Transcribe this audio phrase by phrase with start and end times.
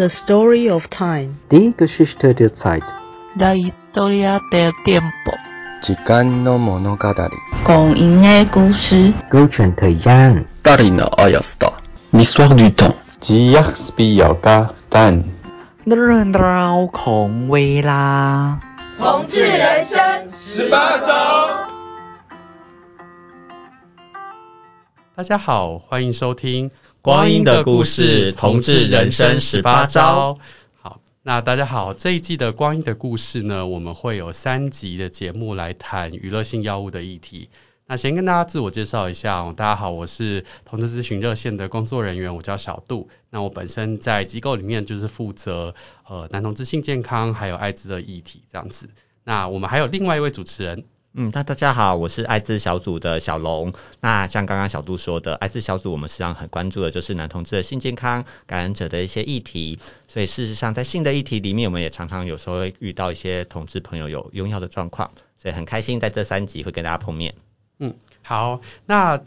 [0.00, 1.36] The story of time.
[1.50, 2.82] Die Geschichte der Zeit.
[3.36, 5.36] La historia del tiempo.
[5.82, 6.96] 时间の物语。
[7.62, 9.12] 光阴的故事。
[9.28, 10.46] 勾选 thời gian.
[10.62, 11.74] Dari no Ayasta.
[12.12, 12.94] L'histoire du temps.
[13.20, 15.22] 吉亚斯比亚嘎蛋。
[15.84, 15.94] 日
[16.32, 18.58] 绕空未啦。
[18.98, 20.00] 同志人生
[20.42, 21.46] 十八招。
[25.14, 26.70] 大家好，欢迎收听
[27.02, 30.34] 《光阴的故事：同志人生十八招》。
[30.82, 37.48] 好，那大家好，这一季的《光阴的故事》呢，我们会有三集的节目来谈娱乐性药物的议题。
[37.86, 43.08] 那先跟大家自我介绍一下哦，大家好，我是同志咨询热线的工作人员，我叫小杜。
[43.30, 45.74] 那我本身在机构里面就是负责
[46.06, 48.90] 呃男同志性健康还有艾滋的议题这样子。
[49.24, 50.84] 那我们还有另外一位主持人。
[51.12, 53.72] 嗯，那大家好，我是艾滋小组的小龙。
[54.00, 59.80] 那像刚刚小杜说的，艾滋小组我们实际上很关注的就是男同志的性健康、感染者的一些议题。
[60.06, 65.10] 所以事实上，在性的议题里面，我们也常常有时候会遇到一些同志朋友有用药的状况。
[65.36, 67.34] 所以很开心在这三集会跟大家碰面。
[67.80, 67.92] 嗯，
[68.22, 69.20] 好，那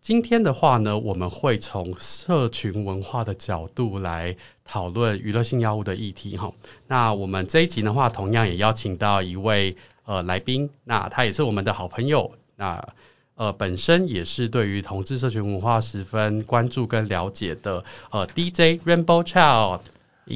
[0.00, 6.54] 今天的话呢，我们会从社群文化的角度来讨论娱乐性药物的议题哈。
[6.86, 9.76] 那我们这一集的话，同样也邀请到一位。
[10.06, 12.94] 呃，来宾，那他也是我们的好朋友，那
[13.34, 19.80] 呃，本身也是对于同志社群文化十分关注跟了解的呃，DJ Rainbow Child。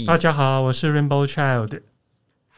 [0.07, 1.81] 大家好，我是 Rainbow Child。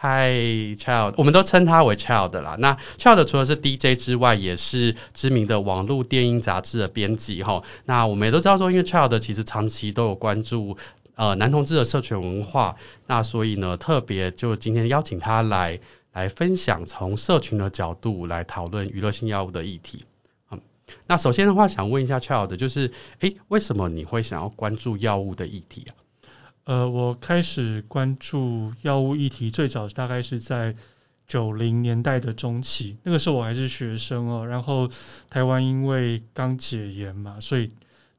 [0.00, 2.56] Hi Child，我们都称他为 Child 啦。
[2.58, 7.62] 那 Child 除了是 DJ 之外，也是知名的网络电音杂志的编辑哈。
[7.84, 10.77] 那我们也都知道说，因为 Child 其实长期都有关注
[11.14, 12.74] 呃男同志的社群文化，
[13.06, 15.78] 那所以呢，特别就今天邀请他来。
[16.12, 20.05] 来分享从社群的角度来讨论娱乐性药物的议题。
[20.50, 20.60] 嗯，
[21.06, 25.90] 那首先的话，想问一下 Child，就是，诶，为什么你会想要关注药物的议题啊？
[26.64, 30.77] 呃，我开始关注药物议题，最早大概是在
[31.27, 34.88] 九零年代的中期，那个时候我还是学生哦，然后
[35.30, 37.70] 台湾因为刚解严嘛，所以。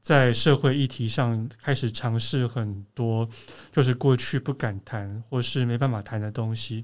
[0.03, 3.29] 在社会议题上开始尝试很多，
[3.71, 6.83] 就是过去不敢谈或是没办法谈的东西。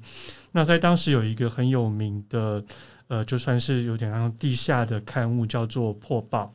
[0.53, 2.63] 那在当时有一个很有名的，
[3.09, 6.53] 呃，就算是有点像地下的刊物，叫做《破报》。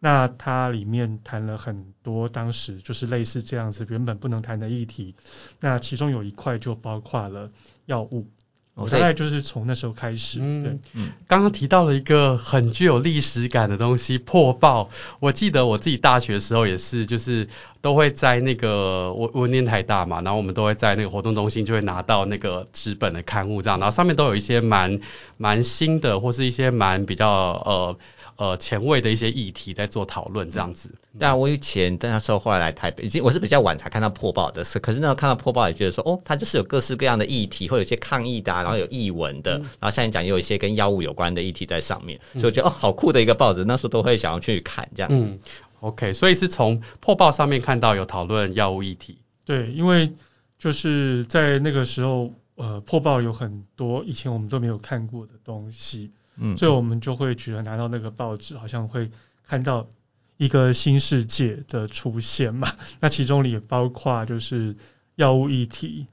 [0.00, 5.14] 那它里面谈了很多当时就是类似这样子原本不能谈的议题。
[5.60, 7.52] 那其中有一块就包括了
[7.86, 8.28] 药物。
[8.74, 10.40] 我大概就是从那时候开始。
[10.40, 14.90] 嗯嗯，刚刚提到了一个很具有历史感的东西——破报。
[15.20, 17.48] 我记得我自己大学的时候也是，就是
[17.80, 25.00] 都会在那个我我念台大嘛，然后我们都会在那个活动中心就会拿到那个纸本的刊物这样，然后上面都有一些蛮
[25.36, 27.28] 蛮新的或是一些蛮比较
[27.64, 27.96] 呃。
[28.36, 30.90] 呃，前卫的一些议题在做讨论，这样子。
[31.18, 45.26] 对啊，我以前那时候后来来台北，已经我是比较晚才看到破报的事，可是那时候，看到破报也觉得说，哦，它就是有各式各样的议题，会有一些抗议的，啊，然后有译文的，嗯、然后像你讲也有一些跟药物有关的议题在上面，嗯、所以我觉得哦，好酷的一个报纸，那时候都会想要去看这样子。
[45.28, 45.38] 嗯
[45.80, 49.18] ，OK，所以是从破报上面看到有讨论药物议题。
[49.44, 50.12] 对，因为
[50.58, 56.10] 就是在那个时候，呃，破报有很多以前我们都没有看过的东西。
[56.36, 59.10] 嗯，所以我们就会觉得拿到那个报纸，好像会
[59.46, 59.88] 看到
[60.36, 62.72] 一个新世界的出现嘛。
[63.00, 64.76] 那其中里也包括就是
[65.14, 66.06] 药物议题，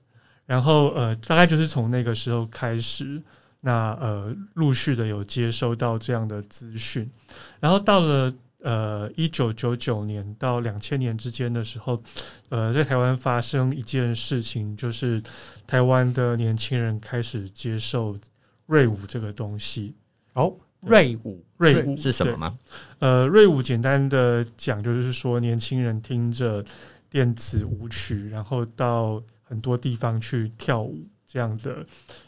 [0.45, 3.23] 然后呃，大概就是从那个时候开始，
[3.59, 7.09] 那呃陆续的有接收到这样的资讯，
[7.59, 12.03] 然后到了呃一九九九年到两千年之间的时候，
[12.49, 15.23] 呃，在台湾发生一件事情，就是
[15.65, 18.19] 台湾的年轻人开始接受
[18.67, 19.95] 瑞舞这个东西。
[20.33, 22.57] 哦，瑞舞，瑞舞是什么吗？
[22.99, 26.65] 呃，瑞舞简单的讲就是说，年轻人听着
[27.09, 31.85] 电子舞曲，然后到很多地方去跳舞这样的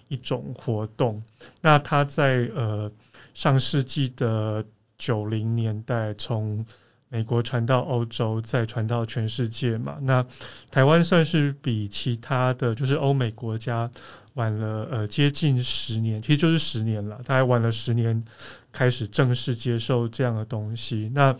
[0.09, 1.23] 一种活动。
[1.61, 2.91] 那它在呃
[3.33, 4.65] 上世纪的
[4.97, 6.65] 九零年代从
[7.07, 9.97] 美国传到欧洲，再传到全世界嘛。
[10.01, 10.25] 那
[10.71, 13.91] 台湾算是比其他的就是欧美国家
[14.33, 18.23] 晚了呃接近十年，其实就是十年了，大概晚了十年
[18.71, 21.11] 开始正式接受这样的东西。
[21.13, 21.35] 那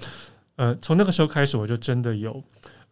[0.56, 2.44] 呃从那个时候开始，我就真的有。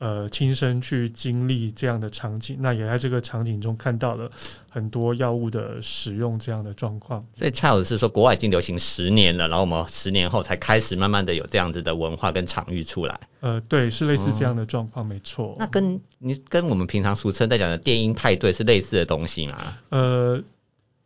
[0.02, 4.32] 呃，亲身去经历这样的场景，那也在这个场景中看到了
[4.68, 7.24] 很多药物的使用这样的状况。
[7.36, 13.20] 所以 Child 是说，国外已经流行十年了，然后我们十年后才开始慢慢的有这样子的文化跟场域出来。
[13.42, 15.56] 呃，对，是类似这样的状况，嗯、没错。
[15.60, 19.78] 那跟你跟我们平常俗称在讲的电音派对是类似的东西吗？
[19.90, 20.42] 呃，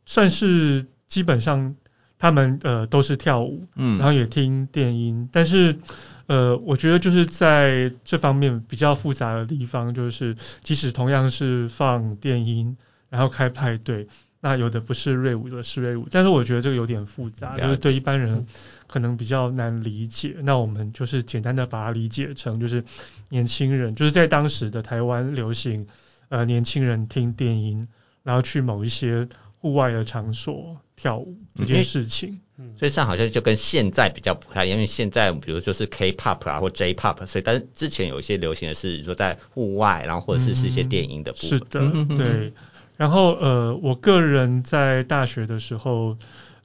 [0.06, 1.76] 算是基本上
[2.18, 5.80] 他们呃都是跳舞，嗯，然后也听电音，但是。
[6.28, 12.78] 呃，我觉得就是在这方面比较复杂的地方，就是即使同样是放电音，
[13.10, 14.08] 然后开派对，
[14.40, 18.48] 那有的不是 rave 有的是 rave，但是我觉得这个有点复杂，就是对一般人
[18.88, 20.36] 可能比较难理解。
[20.42, 22.84] 那我们就是简单的把它理解成，就是
[23.30, 25.86] 年轻人就是在当时的台湾流行，
[26.30, 27.88] 呃，年轻人听电音，
[28.24, 29.28] 然后去某一些
[29.60, 32.40] 户外的场所跳舞这件事情。
[32.58, 41.50] 嗯，所以上好像就跟现在比较不太一样，因为现在比如说是 K-pop 啊或 J-pop，所以但是之前有一些流行的是说在户外，然后或者是是一些电音的部分。
[41.50, 42.54] 是的，对。
[42.98, 46.18] 然后呃，我个人在大学的时候，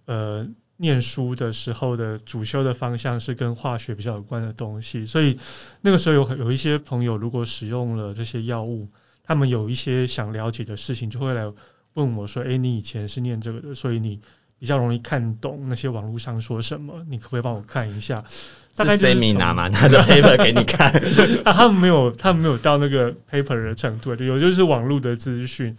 [0.04, 0.46] 呃，
[0.76, 5.40] 念书的时候的主修的方向是跟化学比较有关的东西，所以
[5.80, 8.88] 那个时候有有一些朋友如果使用了这些药物，
[9.24, 11.52] 他们有一些想了解的事情，就会来
[11.94, 14.20] 问我说：“哎，你以前是念这个的，所以你
[14.58, 18.24] 比较容易看懂那些网络上说什么，你可不可以帮我看一下？”
[18.76, 20.92] 大概就是拿嘛，拿着 paper 给你看。
[21.44, 25.76] 啊，他们没有，他们没有到那个 paper 的程度，有就是网络的资讯。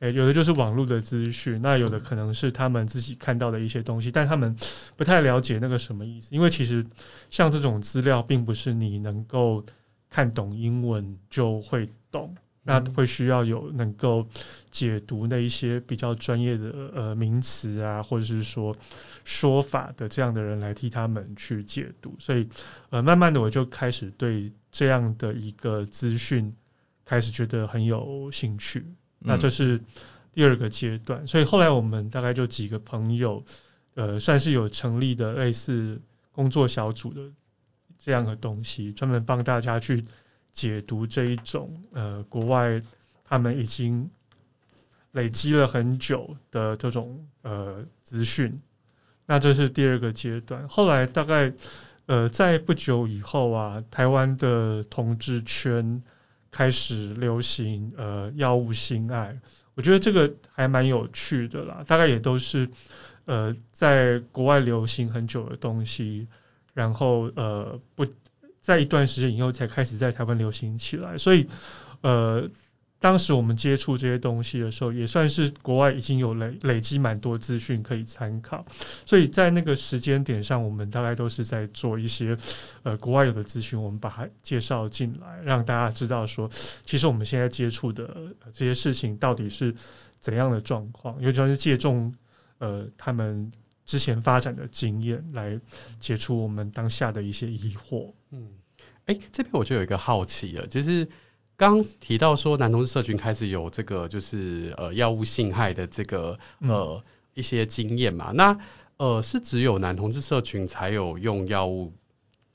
[0.00, 4.54] 诶，有的就是网络的资讯，那有的可能是他们自己看到的一些东西，但他们
[4.94, 6.34] 不太了解那个什么意思。
[6.34, 6.84] 因为其实
[7.30, 9.64] 像这种资料，并不是你能够
[10.10, 14.28] 看懂英文就会懂，那会需要有能够
[14.70, 18.76] 解读那一些比较专业的呃名词啊，或者是说
[19.24, 22.16] 说法的这样的人来替他们去解读。
[22.18, 22.48] 所以
[22.90, 26.54] 呃，慢慢的我就开始对这样的一个资讯
[27.04, 28.84] 开始觉得很有兴趣。
[29.20, 29.80] 那这是
[30.32, 33.44] 第二个阶段，所以后来我们大概就几个朋友，
[33.94, 36.02] 呃，算是有成立的类似
[36.32, 37.30] 工作小组的
[37.98, 40.04] 这样的东西，专门帮大家去
[40.56, 42.82] 解读这一种呃国外
[43.24, 44.10] 他们已经
[45.12, 48.60] 累积了很久的这种呃资讯。
[49.26, 50.68] 那这是第二个阶段。
[50.68, 51.52] 后来大概
[52.06, 56.02] 呃在不久以后啊，台湾的同志圈。
[56.48, 59.38] 开始流行呃药物性爱，
[59.74, 61.84] 我觉得这个还蛮有趣的啦。
[61.86, 62.70] 大概也都是
[63.26, 66.28] 呃在国外流行很久的东西，
[66.72, 68.06] 然后呃不
[68.66, 71.46] 在一段时间以后才开始在台湾流行起来，所以
[72.00, 72.50] 呃。
[72.98, 78.64] 当时我们接触这些东西的时候，也算是国外已经有累累积蛮多资讯可以参考，
[79.04, 82.38] 所以在那个时间点上，我们大概都是在做一些
[82.84, 86.48] 呃国外有的资讯，我们把它介绍进来，让大家知道说，
[86.84, 89.74] 其实我们现在接触的这些事情到底是
[90.18, 92.14] 怎样的状况，尤其是借重
[92.58, 93.52] 呃他们
[93.84, 95.60] 之前发展的经验来
[96.00, 98.14] 解除我们当下的一些疑惑。
[98.36, 98.48] 嗯，
[99.06, 101.08] 哎，这边我就有一个好奇了，就是。
[101.58, 107.02] 刚提到说男同志社群开始有这个就是呃药物性害的这个呃
[107.32, 108.58] 一些经验嘛，那
[108.98, 111.94] 呃是只有男同志社群才有用药物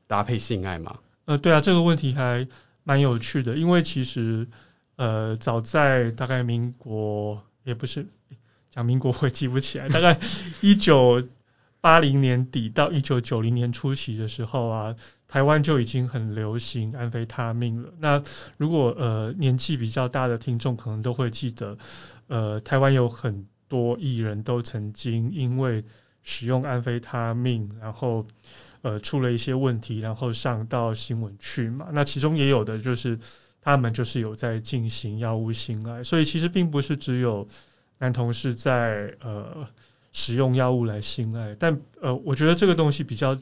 [0.06, 1.00] 搭配性爱吗？
[1.26, 2.48] 呃对啊，这个问题还
[2.84, 4.48] 蛮有趣的，因为其实
[4.98, 8.06] 呃早在大概民国也不是
[8.70, 10.20] 讲民国我也记不起来，大概
[10.62, 11.28] 一九
[11.82, 14.96] 八零年底到一九九零年初期的时候啊。
[15.32, 17.94] 台湾就已经很流行安非他命了。
[18.00, 18.22] 那
[18.58, 21.78] 如果呃年纪比较大的听众可能都会记得，
[22.28, 25.86] 呃台湾有很多艺人都曾经因为
[26.22, 28.28] 使用安非他命，然后
[28.82, 31.88] 呃出了一些问题，然后上到新闻去嘛。
[31.94, 33.18] 那其中也有的就是
[33.62, 37.48] 他们就是有在进行药物性爱，所以其实并不是只有
[38.00, 39.66] 男同事在呃
[40.12, 43.38] 使用药物来性爱，但呃我觉得这个东西比较。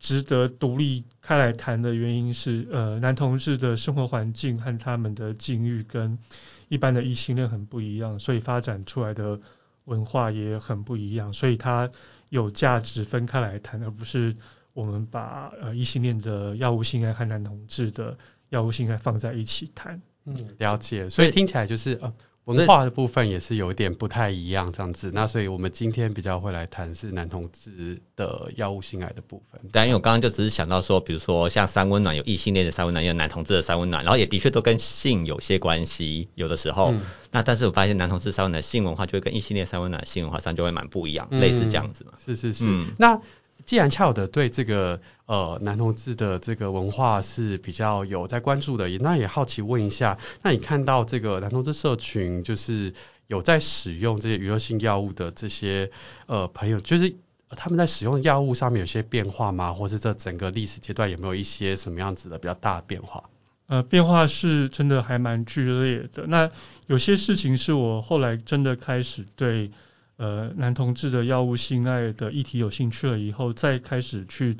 [0.00, 6.20] 值得独立开来谈的原因是，呃，男同志的生活环境和他们的境遇跟
[6.68, 9.40] 一般的异性恋很不一样，所以发展出来的
[9.86, 11.90] 文化也很不一样，所以它
[12.30, 14.36] 有价值分开来谈，而不是
[14.72, 18.16] 我们把呃异性恋的药物性爱和男同志的
[18.50, 20.00] 药物性爱放在一起谈。
[20.26, 21.10] 嗯，了解。
[21.10, 22.14] 所以听起来就是呃。
[22.48, 25.10] 文化的部分也是有点不太一样，这样子。
[25.12, 29.60] 那所以我们今天比较会来谈是男同志的药物性爱的部分。
[29.70, 36.92] 但因为我刚刚就只是想到说，比如说像三温暖，有异性恋的三温暖，也有男同志的三温暖，然后也的确都跟性有些关系，有的时候。
[36.92, 37.02] 嗯、
[37.32, 42.12] 那但是我发现男同志三温暖性文化就会跟异性恋三温暖性文化上就会蛮不一样，嗯、类似这样子嘛。
[42.24, 42.64] 是是是。
[42.66, 43.20] 嗯、那
[43.66, 52.94] 既然恰有的对这个呃男同志的这个文化是比较有在关注的，也那也好奇问一下，那你看到这个男同志社群就是
[53.26, 55.90] 有在使用这些娱乐性药物的这些
[56.26, 57.14] 呃朋友，就是
[57.50, 59.74] 他们在使用药物上面有些变化吗？
[59.74, 63.24] 或是这整个历史阶段有没有一些什么样子的比较大的变化？
[63.66, 66.26] 呃，变化是真的还蛮剧烈的。
[66.26, 66.50] 那
[66.86, 69.70] 有些事情是我后来真的开始对。
[70.18, 74.56] 呃，男同志的药物性爱的议题有兴趣了以后，再开始去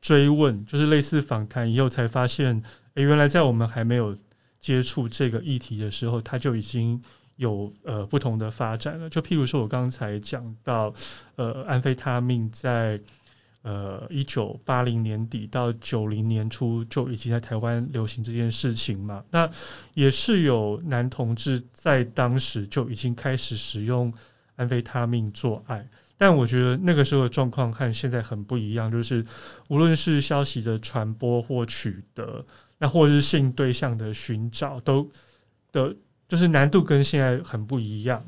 [0.00, 2.62] 追问，就是类似访谈以后才发现，
[2.94, 4.16] 诶，原来在我们还没有
[4.60, 7.02] 接触这个议题的时候，它就已经
[7.34, 9.10] 有呃不同的发展了。
[9.10, 10.94] 就譬如说我刚才讲到，
[11.34, 13.00] 呃，安非他命在
[13.62, 19.50] 呃一九八零年底到九零年初就已经在台湾流行这件事情嘛，那
[19.94, 24.14] 也是有男同志在当时就已经开始使用
[24.60, 25.88] 安非他命做爱。
[26.18, 29.24] 但我觉得那个时候的状况和现在很不一样，就是
[29.70, 32.44] 无论是消息的传播或取得，
[32.76, 35.08] 那或者是性对象的寻找，都
[35.72, 35.96] 的，
[36.28, 38.22] 就是难度跟现在很不一样。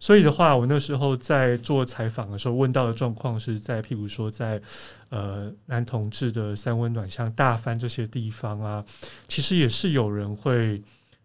[0.00, 4.62] 所以的话，我那时候在做采访的时候问到的状况是在譬如说在
[5.10, 8.84] 呃男同志的三温暖，像大番这些地方啊，
[9.28, 10.82] 其实也是有人会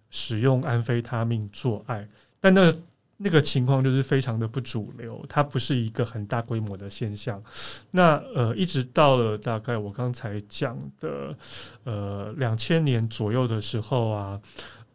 [0.10, 2.10] 使用安非他命做爱，
[2.42, 2.76] 但那。
[3.24, 7.44] 那个情况就是非常的不主流，它不是一个很大规模的现象。
[7.92, 11.38] 那呃，一直到了大概我刚才讲的
[11.84, 14.42] 呃两千年左右的时候啊，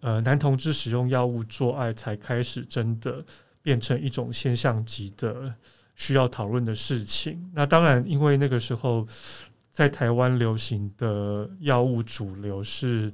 [0.01, 3.25] 呃，男同志使用药物做爱才开始真的
[3.63, 5.55] 变成一种现象级的
[5.95, 7.53] 需要讨论的事情。
[7.55, 9.07] 那当然，因为那个时候
[9.71, 13.13] 在台湾流行的药物主流是。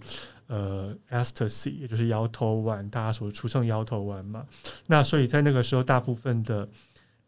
[0.53, 4.47] 呃，ecstasy 也就是摇头丸，大家所俗称摇头丸嘛。
[4.87, 6.69] 那所以在那个时候，大部分的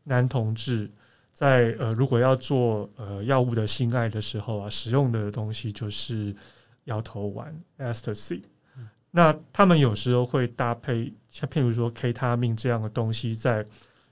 [0.02, 0.90] 男同志
[1.32, 6.36] 在呃如果要做呃药物的性爱的时候啊，使用的东西就是
[6.84, 8.42] 摇头丸 ecstasy。
[9.10, 13.64] 那他们有时候会搭配像譬如说 K 他命这样的东西在。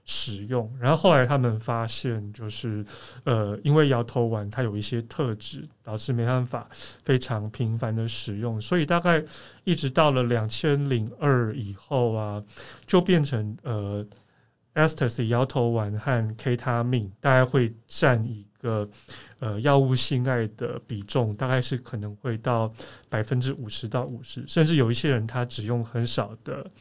[0.05, 2.85] 使用，然后后来他们发现，就是
[3.25, 6.69] 呃，因为摇头丸它有一些特质，导致没办法
[7.05, 9.25] 非常频繁的使用，所以大概
[9.65, 12.43] 一直到了两千零二以后啊，
[12.87, 14.05] 就变成呃
[14.75, 18.91] ，ecstasy 摇头丸和 K 他命大概会占一个
[19.39, 22.73] 呃药物性爱的比重，大概是可能会到
[23.09, 26.73] 百分之五十到五十，甚至有一些人他只用很少的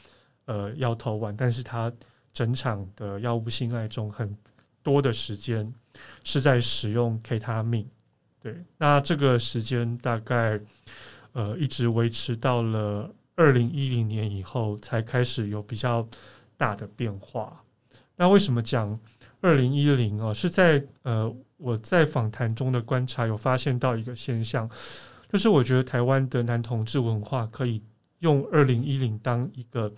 [0.45, 1.93] 呃摇头丸，但是他
[2.33, 4.37] 整场的药物性爱中，很
[4.83, 5.73] 多的时间
[6.23, 7.89] 是在使用 K 他命，
[8.41, 10.59] 对，那这个时间大概
[11.33, 16.07] 呃一直维持到了二零一零年以后，才开始有比较
[16.57, 17.63] 大的变化。
[18.15, 18.99] 那为什么讲
[19.41, 20.33] 二零一零啊？
[20.33, 24.69] 是在呃我在访谈中的观察有发现到一个现象，
[25.31, 27.81] 就是我觉得台湾的男同志文化可以
[28.19, 29.93] 用二零一零当一个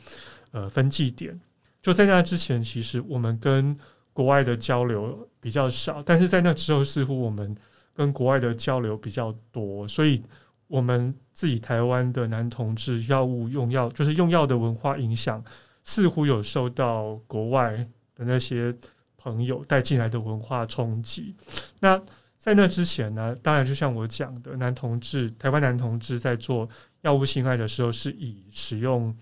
[0.51, 1.39] 呃分界点。
[1.83, 3.77] 就在那之前，其实我们跟
[4.13, 7.57] 国外的交流比较少，但是在那之后，似乎我们
[7.93, 10.23] 跟国外的交流比较多，所以
[10.67, 15.43] 我们自己台湾的男同志药物用药，就是用药的文化影响，
[15.83, 18.75] 似乎有受到国外的那些
[19.17, 21.35] 朋友带进来的文化冲击。
[21.81, 22.01] 那
[22.37, 26.69] 在那之前呢，当然就像我讲的，男同志，台湾男同志在做
[27.01, 29.17] 药物性爱的时候，是以使用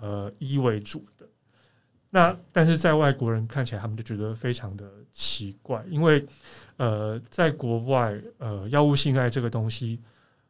[0.00, 1.28] 呃医为主的。
[2.14, 6.26] 那但是在外国人看起来，他们就觉得非常的奇怪，因为
[6.76, 9.98] 呃，在国外呃，药物性爱这个东西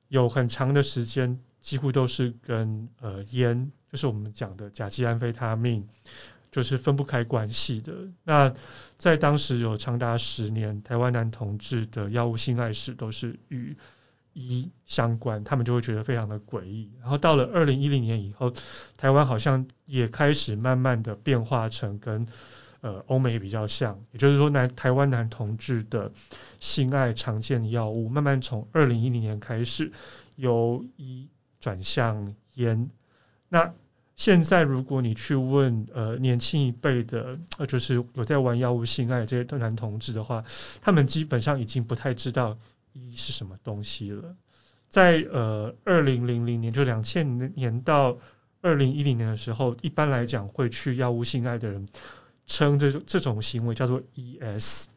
[0.09, 5.87] 有很长的时间，几乎都是跟呃烟，就是我们讲的甲基安非他命，
[6.51, 7.93] 就是分不开关系的。
[8.25, 8.53] 那
[8.99, 13.77] 在当时有长达十年，台湾男同志的药物性爱史都是与
[14.35, 16.91] 一相关，他们就会觉得非常的诡异。
[17.01, 18.53] 然后到了二零一零年以后，
[18.97, 22.27] 台湾好像也开始慢慢的变化成跟
[22.81, 26.13] 呃欧美比较像，也就是说男台湾男同志的
[26.61, 29.93] 性爱常见药物，慢慢从二零一零年开始
[30.37, 31.29] 由一
[31.61, 32.91] 转向烟。
[33.49, 33.75] 那
[34.17, 40.45] 现在如果你去问呃年轻一辈的，就是有在玩药物性爱这些男同志的话，
[40.81, 42.59] 他们基本上已经不太知道。
[42.93, 44.37] 一是什么东西了？
[44.89, 48.19] 在呃二零零零年，就两千年到
[48.61, 51.89] 二零一零年的时候，一般来讲会去药物性爱的人
[52.47, 54.89] 称这种这种行为叫做 ES，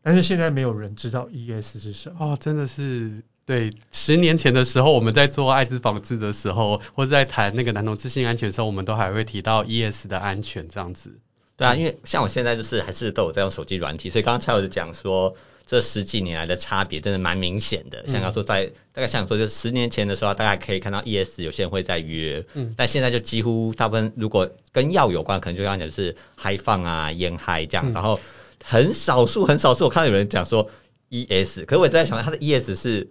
[0.00, 2.16] 但是现在没有人知道 ES 是什么。
[2.18, 11.18] 哦，真的是对，十年前的时候，我们在做艾滋防治的时候，或者在谈那个男同志性安全的时候，我们都还会提到 ES 的安全这样子。
[11.58, 15.36] 对啊，因为像我现在就是还是都有在用手机软体，所以刚刚 Charles 讲说。
[15.66, 18.06] 这十几年来的差别真的蛮明显的。
[18.06, 28.20] 像刚说在大概想说，就十年前的时候，大家可以看到 ES 有些人会在约，嗯，但现在就几乎大部分如果跟药有关，可能就刚刚讲的是嗨放啊、烟嗨这样，然后
[28.64, 30.70] 很少数很少数我看到有人讲说
[31.10, 33.10] ES，可是我在想他的 ES 是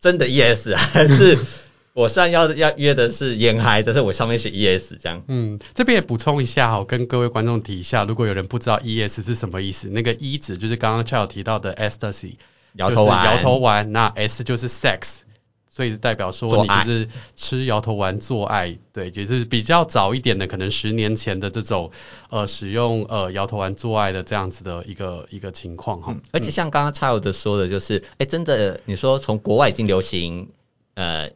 [0.00, 1.38] 真的 ES 还是？
[1.92, 5.24] 我上要要约的是烟嗨，但是我上面写 ES 这样。
[5.26, 12.34] 嗯，这边也补充一下哈，跟各位观众提一下，如果有人不知道 ES 是什么意思，那个 E 指就是刚刚 Charles 提到的 ecstasy，
[12.74, 13.90] 摇头丸，摇头丸。
[13.90, 15.00] 那 S 就是 sex，
[15.68, 21.90] 所以代表说你就是吃摇头丸做爱，对，就是比较早一点的，可能十年前的这种
[22.30, 26.22] 呃使用呃摇头丸做爱的这样子的一个一个情况哈、嗯。
[26.30, 30.50] 而且像刚刚 Child 说的，就是哎、欸，真的你说从国外已经流行
[30.94, 31.30] 呃。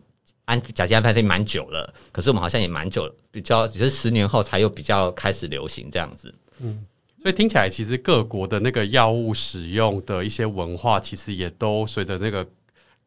[0.44, 6.34] 安甲基安非他命蛮久了，可是我们好像也蛮久了，比较只是十年后才又比较开始流行这样子。
[6.60, 6.84] 嗯，
[7.22, 12.46] 所以听起来其实各国的那个药物使用的一些文化，其实也都随着那个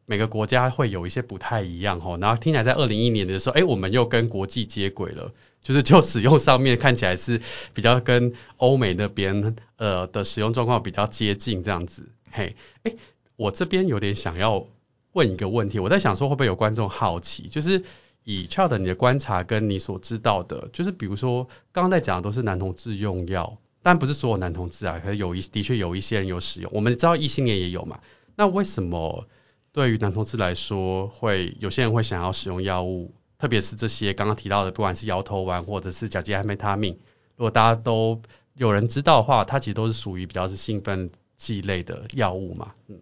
[0.04, 2.20] 每个国家会有一些不太一样齁。
[2.20, 7.40] 然后听起来在二零一一年的时候，哎、欸，我们又跟国际接轨了，就是就使用上面看起来是
[7.72, 12.08] 比较跟欧美那边呃的使用状况比较接近这样子。
[12.32, 12.96] 嘿，哎、欸，
[13.36, 14.66] 我这边有点想要。
[15.12, 17.82] 问一个问题，我在想说会不会有观众好奇，就是
[18.24, 28.00] 以 Child 你的观察跟你所知道的，就是比如说刚刚在讲的都是男同志用药，但不是所有男同志啊，可是有一的确有一些人有使用，我们知道异性恋也有嘛，
[28.36, 29.26] 那为什么
[29.72, 36.98] 对于男同志来说会有些人会想要使用药物，特别是这些刚刚提到的，不管是摇头丸或者是甲基安非他命，
[37.36, 38.20] 如果大家都
[38.54, 43.00] 有人知道的话，它其实都是属于比较是兴奋剂类的药物嘛，嗯。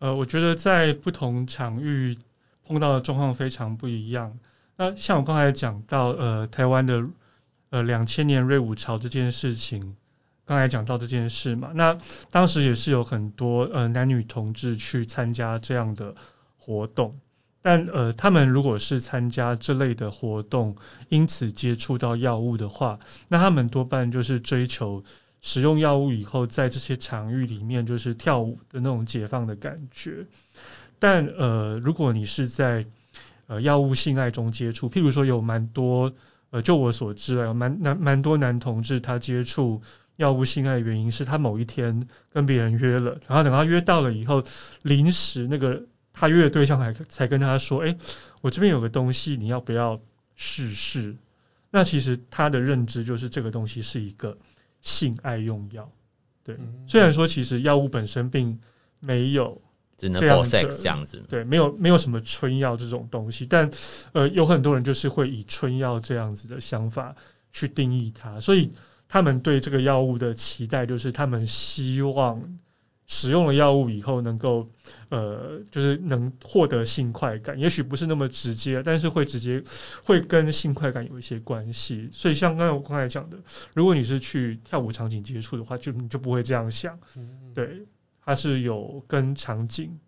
[0.00, 2.16] 呃，我觉得在不同场域
[2.66, 4.38] 碰到的状况非常不一样。
[4.76, 7.04] 那像我刚才讲到，呃，台湾的
[7.68, 9.96] 呃两千年瑞武潮这件事情，
[10.46, 11.98] 刚才讲到这件事嘛，那
[12.30, 16.14] 当时也是有很多呃男女同志去参加这样的
[16.56, 17.20] 活动，
[17.60, 20.76] 但呃他们如果是参加这类的活动，
[21.10, 25.04] 因此接触到药物的话，那他们多半就是追求。
[25.42, 30.26] 使用药物以后，在这些场域里面就是跳舞的那种解放的感觉。
[30.98, 32.86] 但呃，如果你是在
[33.46, 36.12] 呃药物性爱中接触，譬如说有蛮多
[36.50, 39.80] 呃，就我所知啊，蛮蛮蛮多男同志他接触
[40.16, 44.44] 药物性爱的原因是他某一天跟别人约了，然后等他约到了以后，
[44.82, 47.96] 临时那个他约的对象还才跟他说，哎，
[48.42, 50.00] 我这边有个东西，你要不要
[50.36, 51.16] 试试？
[51.70, 54.36] 那其实他的认知就是这个东西是一个。
[54.82, 55.90] 性爱用药，
[56.44, 58.60] 对，虽然说其实药物本身并
[58.98, 59.60] 没有
[59.96, 63.70] 这样的 sex 这样子，对，没有没有什么春药这种东西，但
[64.12, 67.16] 呃有很多人就是会以春药这样子的想法
[67.52, 68.72] 去定义它，所以
[69.08, 72.58] 他们对这个药物的期待就是他们希望。
[73.12, 74.70] 使用了药物以后，能够
[75.08, 79.64] 呃，就是能获得性快感，也许不是那么直接，但是会直接
[80.04, 82.08] 会跟性快感有一些关系。
[82.12, 83.38] 所以像刚才我刚才讲的，
[83.74, 87.00] 如果你是去跳舞场景接触的话，就你就不会这样想。
[87.52, 87.82] 对，
[88.24, 89.98] 它是有跟场景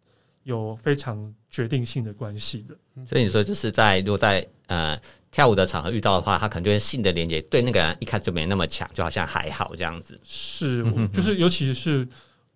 [0.45, 2.77] 有非常决定性的关系的。
[3.09, 5.01] 所以你说就是在如果在呃
[5.33, 10.21] 跳舞的场合遇到的话，他可能就会性的连接对那个人一开始就没那么强，就好像还好这样子。
[10.23, 12.07] 是，就是尤其是。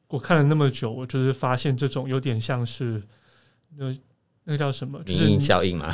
[0.08, 3.02] 我看了那么久，我就是发现这种有点像是
[3.76, 3.96] 那
[4.44, 5.00] 那个叫什么？
[5.04, 5.92] 就是名效应吗？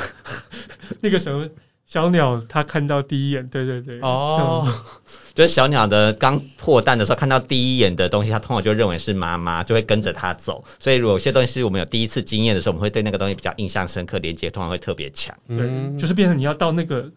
[1.01, 1.49] 那个什么
[1.87, 4.75] 小鸟，它看到第一眼，对对对，哦，嗯、
[5.35, 10.65] 就是小鸟的刚破蛋的时候看到第一眼的东西，它通常就认为是妈妈，就会跟着它走。
[10.79, 15.37] 所以如果有些东西是我们有第一次经验的时候，我们会对那个东西比较印象深刻，连接通常会特别强。
[15.49, 17.11] 对，嗯、就是变成你要到那个。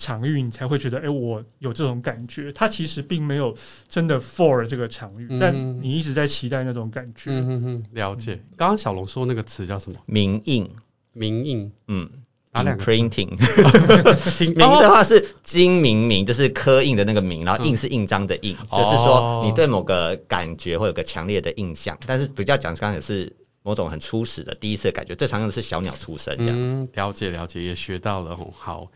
[0.00, 2.50] 场域你才会觉得，哎、欸，我有这种感觉。
[2.52, 3.54] 它其实并没有
[3.86, 7.30] 真的 for 这个场域，嗯、但你一直在期待那种感觉。
[7.30, 8.40] 嗯嗯嗯，了解。
[8.56, 9.98] 刚刚小龙说那个词叫什么？
[10.06, 10.70] 名印。
[11.12, 11.70] 名印。
[11.86, 12.08] 嗯。
[12.52, 13.28] 哪两个？Printing。
[14.56, 21.98] 铭的话是金明明，就是刻印的那个名，然后印是印章的印，嗯、就是说你对某个感觉会有个强烈的印象。
[22.06, 25.14] 但是比较讲刚刚也是某种很初始的第一次的感觉。
[25.14, 26.72] 最常用的是小鸟出生这样子。
[26.72, 28.48] 嗯，了解了解，也学到了哦。
[28.56, 28.88] 好。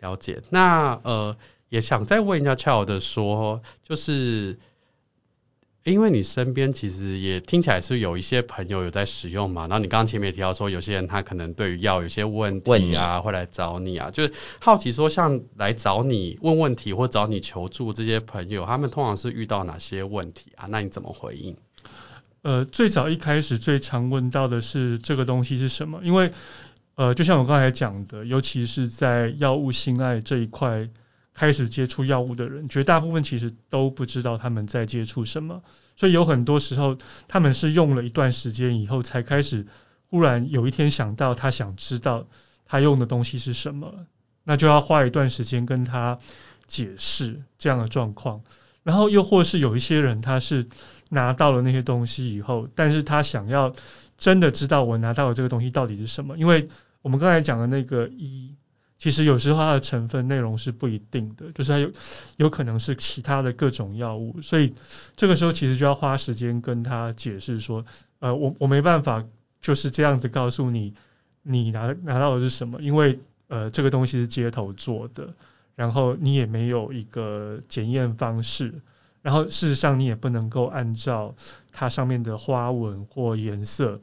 [0.00, 1.36] 了解，那呃
[1.68, 4.58] 也想再问一下 Child 说，就是
[5.84, 20.66] 因为你身边其实也听起来是有一些朋友有在使用嘛，然后你刚刚前面也提到说，有些人他可能对于药有些问题啊，你会来找你啊，就是好奇说，像来找你问问题或找你求助这些朋友，他们通常是遇到哪些问题啊？
[20.68, 21.56] 那你怎么回应？
[22.42, 26.32] 呃，最早一开始最常问到的是这个东西是什么，因为。
[27.00, 30.90] 呃，就像我刚才讲的，尤其是在药物性爱这一块
[31.32, 35.62] 开始接触药物的人，绝大部分其实都不知道他们在接触什么，
[35.96, 39.66] 所以有很多时候他们是用了一段时间以后才开始，
[40.10, 42.26] 忽然有一天想到他想知道
[42.66, 44.04] 他用的东西是什么，
[44.44, 46.18] 那就要花一段时间跟他
[46.66, 48.42] 解释这样的状况，
[48.82, 50.68] 然后又或是有一些人他是
[51.08, 53.74] 拿到了那些东西以后，但是他想要
[54.18, 56.68] 真的知道我拿到的这个东西到底是什么，因为。
[57.02, 58.54] 我们刚才讲的那个一，
[58.98, 61.90] 其实有时候它的成分内容是不一定的，就是它有
[62.36, 64.74] 有可能是其他的各种药物，所以
[65.16, 67.84] 这个时候其实就要花时间跟他解释说，
[68.18, 69.24] 呃，我我没办法
[69.60, 70.94] 就是这样子告诉你，
[71.42, 75.34] 你拿拿到的是什么，因为呃这个东西是街头做的，
[75.74, 78.82] 然后你也没有一个检验方式，
[79.22, 81.34] 然后事实上你也不能够按照
[81.72, 84.00] 它上面的花纹或颜色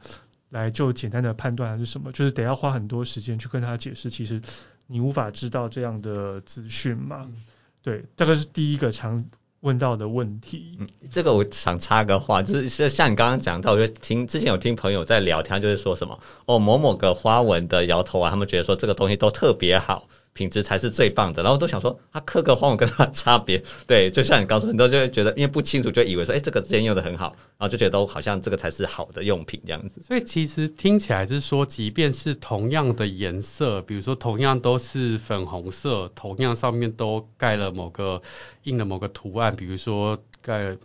[0.49, 4.41] 来就简单的判断还是什么，就是得要花很多时间去跟他解释，其实。
[4.89, 7.17] 你无法知道这样的资讯嘛？
[7.19, 7.35] 嗯、
[7.83, 9.25] 对，这个是第一个常
[9.59, 10.77] 问到的问题。
[10.79, 20.07] 嗯，这个我想插个话，就是像你刚刚讲到，我就听之前有听朋友在聊天，就是说什么哦，某某个花纹的摇头啊，他们觉得说这个东西都特别好。
[20.37, 30.01] 品质才是最棒的，然后都想说，他刻个花纹跟他差别， 对，就像你刚说，很多就会觉得因为不清楚，就以为说，哎，这个之前用的很好，然后就觉得都好像这个才是好的用品这样子。
[30.03, 38.21] 所以其实听起来是说，即便是同样的颜色，比如说同样都是粉红色，同样上面都盖了某个
[38.63, 40.77] 印了某个图案，比如说盖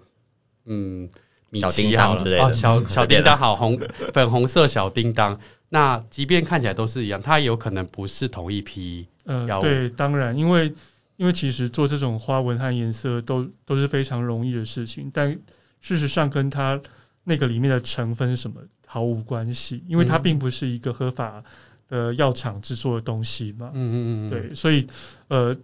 [0.64, 1.10] 嗯
[1.50, 3.78] 米奇好了，哦小小叮当好红
[4.14, 5.38] 粉红色小叮当。
[5.68, 9.06] 那即便看起来都是一样，它有可能不是同一批。
[9.24, 10.74] 呃，对，当然，因为
[11.16, 15.38] 因为其实做这种花纹和颜色都都是非常容易的事情，但
[15.80, 16.80] 事实上跟它
[17.22, 21.44] 那个里面的成分什么毫无关系，因为它并不是一个合法
[21.88, 23.70] 的药厂制作的东西嘛。
[23.72, 24.30] 嗯嗯嗯。
[24.30, 24.88] 对，所以
[25.28, 25.56] 呃，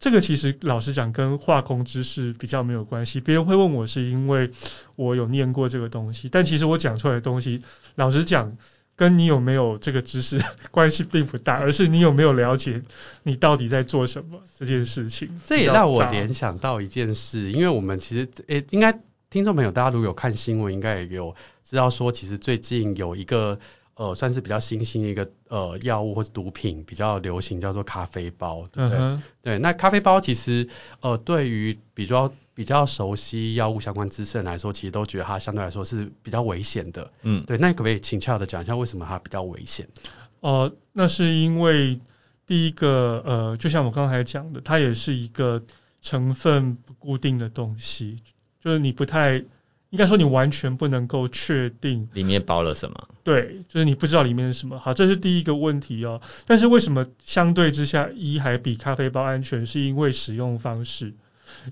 [0.00, 3.20] 这个其实老实讲跟化工知识比较没有关系。
[3.20, 4.50] 别人会问我是因为
[4.96, 7.62] 我有念过这个东西，但其实我讲出来的东西，
[7.94, 8.56] 老实讲。
[8.98, 12.82] 跟你有没有这个知识 关系并不大，而是你有没有了解
[13.22, 15.40] 你到底在做什么这件事情。
[15.46, 23.60] 这也让我联想到一件事，因为我们其实诶，应该听众朋友大家如果有看新闻，应该也有知道说，其实最近有一个
[23.98, 28.98] 呃，算是比较新兴的一个呃药物或者毒品比较流行，叫做咖啡包，对不对？
[28.98, 30.68] 嗯、对，那咖啡包其实
[31.00, 32.32] 呃，对于比较。
[32.58, 37.12] 比较熟悉药物相关知识人来说，其实都觉得它相对来说是比较危险的。
[37.22, 39.86] 嗯，对，那可不可以请俏的讲一下为什么它比较危险？
[40.40, 42.00] 哦、呃，那是因为
[42.48, 45.62] 第一个，呃，就像我刚才讲的，它也是一个
[46.02, 48.16] 成分不固定的东西，
[48.60, 49.44] 就是你不太
[49.90, 53.08] 应该说你完全不能够确定里面包了什么。
[53.24, 54.78] 对，就是你不知道里面是什么。
[54.78, 56.20] 好，这是第一个问题哦。
[56.46, 59.66] 但是为什么相对之下，一还比咖啡包安全？
[59.66, 61.14] 是因为使用方式。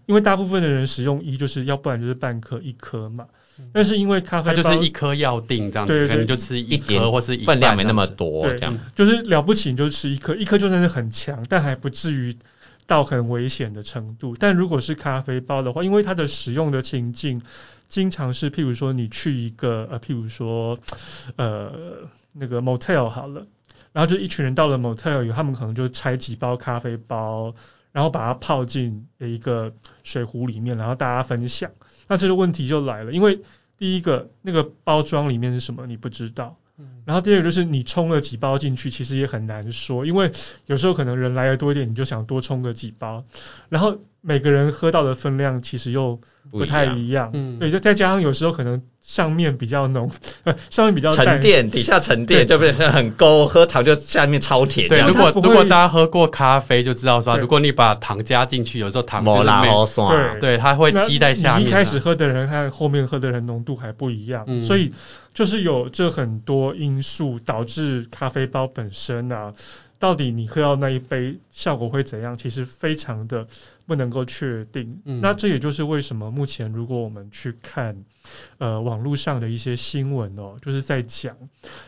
[0.06, 3.26] 因为大部分的人使用一就是要不然就是半颗一颗嘛，
[3.72, 12.34] 但是因为咖啡包它就是一颗药定这样子，对对对，可能就吃一颗或是一分量没那么多这样，就是了不起你就吃一颗，一颗就算是很强，但还不至于
[12.86, 14.36] 到很危险的程度。
[14.38, 17.42] 但如果是咖啡包的话，因为它的使用的情境
[17.88, 20.78] 经常是譬如说你去一个呃譬如说
[21.36, 21.72] 呃
[22.32, 23.46] 那个 motel 好了，
[23.92, 27.54] 然后就一群人到了 motel 以后，他们可能就拆几包咖啡包。
[27.92, 29.72] 然后把它泡进一个
[30.04, 31.70] 水壶里面，然后大家分享。
[32.08, 33.40] 那这个问题就来了，因为
[33.78, 36.58] 第一个那个包装里面是什么你不知道，
[37.04, 40.32] 然后第二个就是你冲了几包进去，其实也很难说，因为
[40.66, 43.24] 有时候可能人来的多一点，你就想多冲个几包，
[43.68, 48.82] 然后每个人喝到的分量其实又不太一样，嗯，对，再再加上有时候可能。
[49.06, 50.10] 上面比较浓，
[50.68, 54.88] 上面比较沉淀，底下沉淀就变成很勾，喝糖就下面超甜。
[54.88, 60.12] 对，如果如果大家喝过咖啡就知道说，对如果你把糖加进去，有时候糖没好爽。
[60.12, 61.66] 对，对，它会积在下面。
[61.66, 64.92] 你一开始喝的人和后面喝的人浓度还不一样，嗯、所以
[65.32, 69.54] 就是有这很多因素导致咖啡包本身啊。
[69.98, 72.36] 到底你喝到那一杯效果会怎样？
[72.36, 73.46] 其实非常的
[73.86, 75.00] 不能够确定。
[75.04, 78.04] 嗯、那这也就是为什么目前如果我们去看，
[78.58, 81.36] 呃，网络上的一些新闻哦，就是在讲，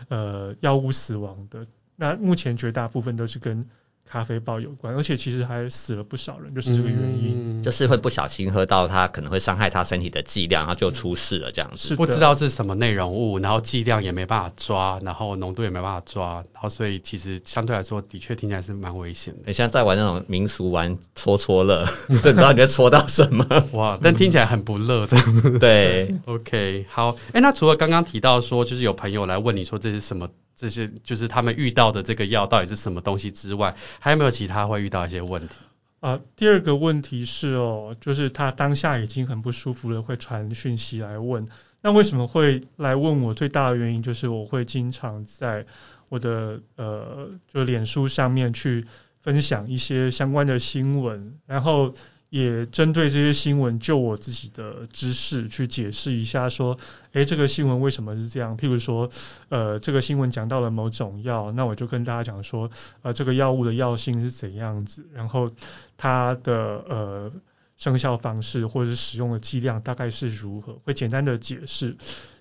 [0.08, 1.66] 呃，药物死亡的。
[1.96, 3.68] 那目前绝大部分都是跟
[4.10, 11.88] 咖啡包有关，而且其实还死了不少人，就是这个原因，嗯、就是会不小心喝到它可能会伤害他身体的剂量，然后就出事了这样子。
[11.88, 19.40] 是不知道是什么内容物，然后剂量也没办法抓，然后浓度也没办法抓，然后所以其实相对来说的确听起来是蛮危险的。
[19.46, 23.46] 你现在在玩那种民俗玩戳戳乐，就 不知道你在戳到什么。
[23.72, 25.58] 哇，但听起来很不乐的。
[25.58, 30.30] 对， OK，好，哎、欸，那除了刚刚提到说，就是有朋友来问你说这是什么？
[30.58, 35.54] 这些就是他们遇到的这个药到底是什么东西之外，还有没有其他会遇到一些问题？
[36.00, 41.48] 啊、第二个问题是哦，就是他当下已经很不舒服了，会传讯息来问。
[41.80, 43.34] 那为什么会来问我？
[43.34, 45.64] 最大的原因就是我会经常在
[46.08, 48.84] 我的呃，就脸书上面去
[49.22, 51.94] 分享一些相关的新闻，然后
[52.30, 56.78] 也针对这些新闻，就我自己的知识去解释一下，说，
[57.12, 58.58] 诶，这个新闻为什么是这样？
[58.58, 59.08] 譬如说，
[59.48, 62.70] 呃，这个新闻讲到了某种药，那我就跟大家讲说，
[63.02, 65.50] 呃，这个药物的药性是怎样子，然后
[65.96, 66.54] 它的
[66.88, 67.32] 呃
[67.76, 71.96] 生效方式或者是使用的剂量大概是如何，会简单的解释。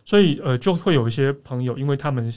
[0.06, 2.34] 所以，呃，就会有一些朋友，因为他们。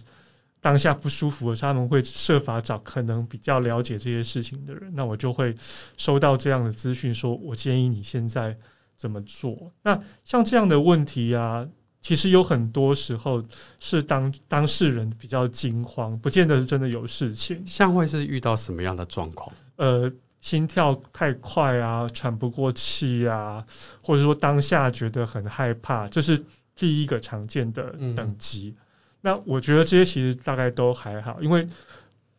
[0.60, 4.92] 当下不舒服的时候，他们会设法找可能比较了解这些事情的人。
[4.94, 5.54] 那我就会
[5.96, 8.58] 收到这样的资讯，说我建议你现在
[8.94, 9.72] 怎么做。
[9.82, 11.66] 那像这样的问题啊，
[12.02, 13.44] 其实有很多时候
[13.78, 17.66] 是当当事人比较惊慌，不见得是真的有事情。
[17.66, 19.56] 像会是遇到什么样的状况？
[19.76, 23.64] 呃，心跳太快啊，喘不过气啊，
[24.02, 26.44] 或者说当下觉得很害怕，这是
[26.76, 28.74] 第一个常见的等级。
[28.76, 28.86] 嗯
[29.22, 31.68] 那我觉得这些其实大概都还好，因为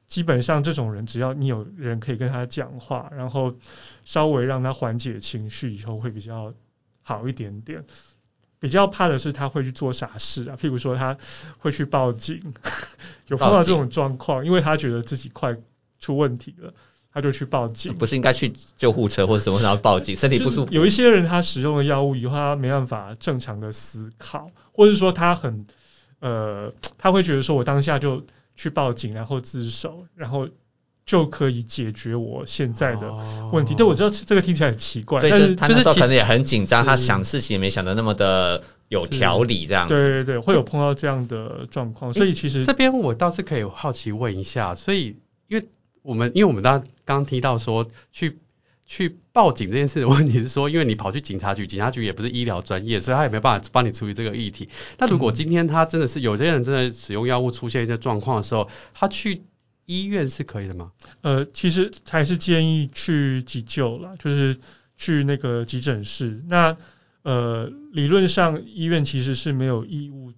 [0.07, 3.55] 基本上这种人，只要你有人可以跟他讲话，然后
[4.03, 6.53] 稍微让他缓解情绪以后，会比较
[7.03, 7.85] 好一点点。
[8.59, 11.17] 比较怕的是他会去做傻事啊，譬如说他
[11.59, 12.53] 会去报警，
[13.27, 15.55] 有碰到这种状况，因为他觉得自己快
[15.99, 16.73] 出问题了，
[17.13, 17.97] 他就去报警。
[17.97, 20.73] 不是应该去救护车或者什么，然后报警，身体不舒服。
[20.73, 25.65] 有一些人他使用了药物以后，他没办法正常的思考，或者说他很。
[26.21, 28.23] 呃，他会觉得说，我当下就
[28.55, 30.47] 去报警，然后自首，然后
[31.05, 33.11] 就可以解决我现在的
[33.51, 33.75] 问题。
[33.75, 39.93] 对、哦、我知道这个听起来很奇怪，但是他那时候可能也很紧张，他想事情也没想的那么的有条理，这样子。
[39.93, 45.67] 对对对，会有碰到这样的状况，所以其实这边我倒是可以好奇问一下，所以因为
[46.01, 48.39] 我们因为我们刚刚刚提到说去。
[48.93, 54.67] 去报警这件事的问题是说，因为你跑去警察局，警察局也不是医疗专业，所以他也没办法帮你处理这个议题。
[54.97, 59.43] 但如果今天他真的是有些人真的使用药物出现一些状况的时候，他去
[59.85, 60.91] 医院是可以的吗？
[61.21, 64.57] 呃，其实还是建议去急救啦，就是
[64.97, 66.43] 去那个急诊室。
[66.49, 66.75] 那
[67.21, 70.33] 呃，理论上医院其实是没有义务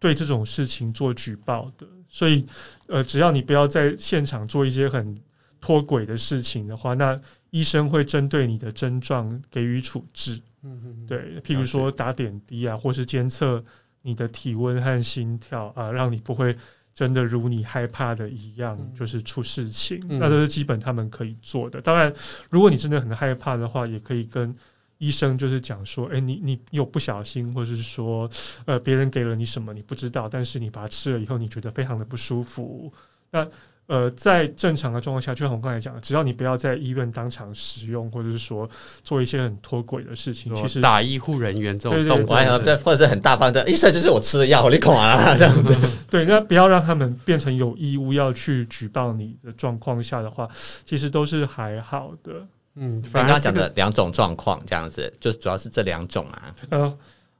[0.00, 2.46] 对这种事情做举报的，所以
[2.86, 5.18] 呃，只要你不要在现场做一些很
[5.60, 10.40] 脱轨的事情的话，那医生会针对你的症状给予处置。
[10.62, 13.64] 嗯嗯，对，譬如说打点滴啊，或是监测
[14.02, 16.56] 你的体温和心跳啊，让你不会
[16.94, 20.04] 真的如你害怕的一样，就是出事情。
[20.08, 21.80] 嗯、那都是基本他们可以做的。
[21.80, 22.12] 当然，
[22.50, 24.56] 如果你真的很害怕的话，也可以跟
[24.98, 28.28] 医生就是讲说，哎，你你有不小心，或者是说，
[28.66, 32.92] 呃，别人给了你什么你不知道，但是你把它吃了以后，你觉得非常的不舒服。
[33.30, 33.46] 那
[33.88, 38.68] 呃，在正常的状况下，就像我刚才讲的，只要你不要在医院当场使用，或者是说
[39.02, 45.74] 做一些很脱轨的事情，其实打医护人员这种动作，对，或者是很大方的，医生这是我吃的药，你干嘛啦这样子。
[46.10, 50.50] 对，那不要让他们变成有义务要去举报你的状况下的话，
[50.84, 52.46] 其实都是还好的。
[52.74, 56.54] 嗯，刚刚讲的两种状况这样子，就主要是这两种啊。
[56.68, 56.98] 呃，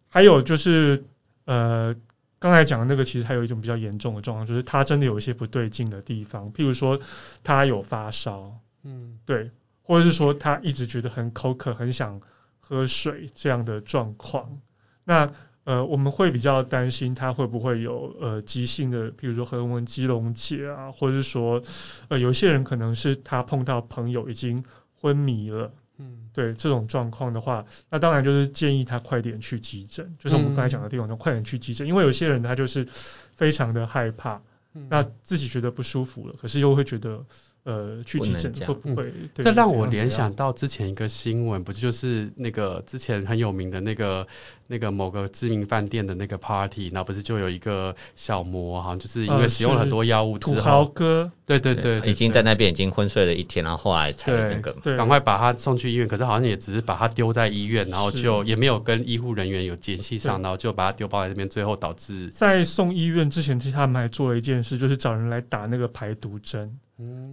[0.08, 1.04] 还有就是
[1.44, 1.94] 呃。
[2.40, 7.00] 刚才讲的那个其实还有一种比较严重的状况，就是他真的有一些不对劲的地方，譬如说
[7.42, 9.50] 他有发烧，嗯，对，
[9.82, 12.20] 或者是说他一直觉得很口渴，很想
[12.60, 14.60] 喝水这样的状况。
[15.04, 15.32] 那
[15.64, 21.60] 呃，我们会比较担心他会不会有呃急性的，譬如说横纹肌溶解啊，或者是说
[22.08, 25.72] 呃有些人可能是他碰到朋友已经昏迷了。
[25.98, 32.88] 嗯，对这种状况的话，那当然就是建议他快点去急诊，就是我们刚才讲的地方，就快点去急诊，因为有些人他就是
[33.36, 34.40] 非常的害怕，
[34.88, 37.26] 那自己觉得不舒服了，可是又会觉得。
[37.68, 39.02] 呃，去急诊会不会？
[39.14, 44.26] 嗯、这让我联想到之前一个新闻，不是就是那个之前很有名的那个
[44.68, 66.78] 那个某个知名饭店的那个 party，然后不是就有一个小模，好像就是因为使用了很多药物之后，土豪哥，对对对，对，对，对，已经在那边已经昏睡了一天，然后后来才那个，赶快把他送去医院，可是好像也只是把他丢在医院，然后就也没有跟医护人员有联系上，然后就把他丢包在那边，最后导致在送医院之前，其实他们还做了一件事，就是找人来打那个排毒针。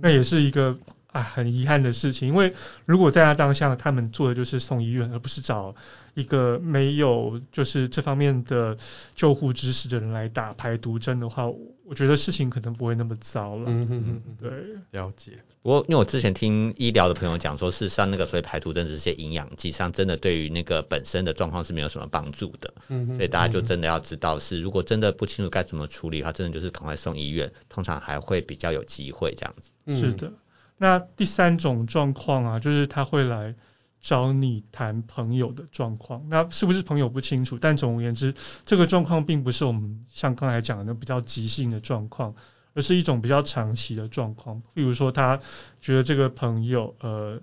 [0.01, 0.77] 那也是一个
[1.15, 2.53] 啊很遗憾的事情，因为
[2.85, 5.73] 如果在他当下，他们做的就是送医院，而不是找
[6.13, 8.75] 一个没有就是这方面的
[9.15, 11.47] 救护知识的人来打排毒针的话，
[11.85, 13.63] 我觉得事情可能不会那么糟了。
[13.67, 14.51] 嗯嗯嗯，对，
[14.91, 15.39] 了解。
[15.61, 22.73] 不过因为我之前听医疗的朋友讲说，事实上那个所谓排毒针这些营养剂上，真的对于那个本身的状况是没有什么帮助的。
[22.89, 29.71] 嗯嗯，所以大家就真的要知道是，如果真的不清楚该怎么处理的话，真的就是赶快送医院，通常还会比较有机会这样子。
[29.87, 30.31] 嗯、是的，
[30.77, 33.55] 那第三种状况啊，就是他会来
[34.01, 36.25] 找你谈朋友的状况。
[36.29, 37.57] 那是不是朋友不清楚？
[37.59, 38.35] 但总而言之，
[38.65, 42.35] 这个状况并不是我们像刚才讲的比较急性的状况，
[42.73, 44.61] 而是一种比较长期的状况。
[44.73, 45.39] 比如说，他
[45.79, 47.39] 觉得这个朋友呃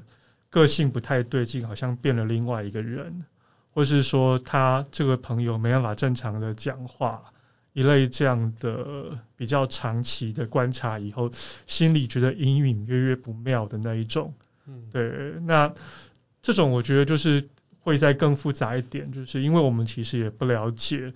[0.51, 3.25] 个性不太对劲，好像变了另外一个人，
[3.73, 7.33] 或是说他这个朋友没办法正常的讲话，
[7.73, 11.31] 一类这样的比较长期的观察以后，
[11.67, 14.35] 心里觉得隐隐约约不妙的那一种。
[14.67, 15.73] 嗯，对，那
[16.43, 17.49] 这种我觉得就是
[17.81, 21.13] 会再更复杂一点，就是因为我们其实也不了解，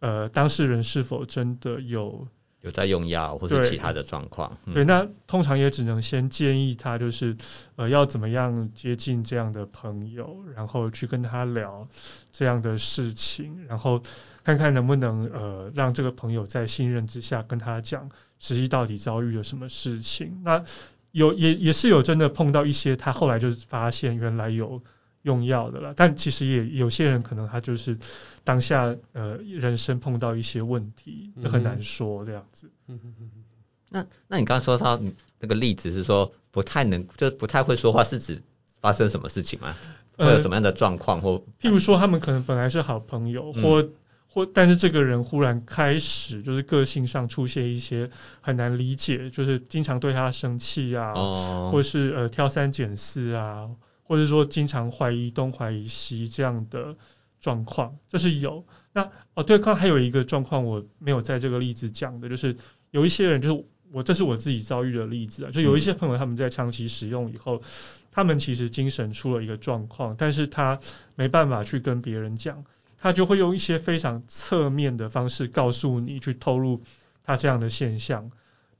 [0.00, 2.26] 呃，当事人是否真的有。
[2.62, 7.36] 有在用药或者其他的状况，对，那通常也只能先建议他，就是
[7.76, 11.88] 呃要怎么样接近这样的朋友，然后去跟他聊
[12.30, 14.02] 这样的事情，然后
[14.44, 20.40] 看看能不能呃让这个朋友在信任之下跟他讲实际到底遭遇了什么事情。
[20.44, 20.62] 那
[21.10, 24.82] 有也也是有真的碰到一些他后来就发现原来有。
[25.24, 27.96] 用药的了，但其实也有些人可能他就是
[28.44, 32.70] 当下呃人生碰到一些问题，就很难说这样子。
[32.88, 33.44] 嗯嗯嗯哼。
[33.88, 35.00] 那那你刚刚说到
[35.38, 38.42] 那个例子是说不太能，就不太会说话，是指
[38.80, 39.76] 发生什么事情吗？
[40.16, 41.30] 会有什么样的状况或？
[41.30, 43.88] 呃，譬如说他们可能本来是好朋友，或
[44.26, 53.70] 或但是这个人忽然开始就是个性上出现一些很难理解，就是经常对他生气啊，哦，或是呃挑三拣四啊。
[54.04, 56.96] 或者说经常怀疑东怀疑西这样的
[57.42, 58.64] 状况，这是有。
[58.92, 62.56] 那哦对，刚还有一个状况我没有在这个例子讲的，就是
[62.92, 67.60] 有一些人，就是我这是我自己遭遇的例子啊，就有一些朋友他们在长期使用以后，
[68.12, 70.78] 他们其实精神出了一个状况，但是他
[71.16, 72.64] 没办法去跟别人讲，
[72.96, 76.80] 他就会用一些非常侧面的方式告诉你，去透露
[77.24, 78.30] 他这样的现象。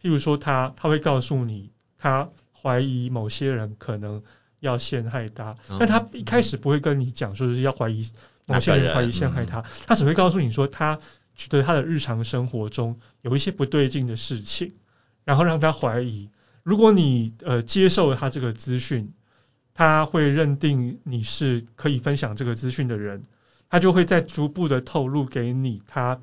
[0.00, 4.22] 譬如说他他会告诉你，他怀疑某些人可能。
[4.62, 8.08] 要陷害他，但他一开始不会跟你讲说是要怀疑
[8.46, 10.98] 某些人怀疑陷害他，他只会告诉你说他
[11.34, 14.72] 觉得他的日常生活中有一些不对劲的事情，
[15.24, 16.28] 然后让他怀疑。
[16.62, 19.12] 如果你呃接受了他这个资讯，
[19.74, 23.22] 他会认定你是可以分享这个资讯的人，
[23.68, 26.20] 他就会再逐步的透露给你他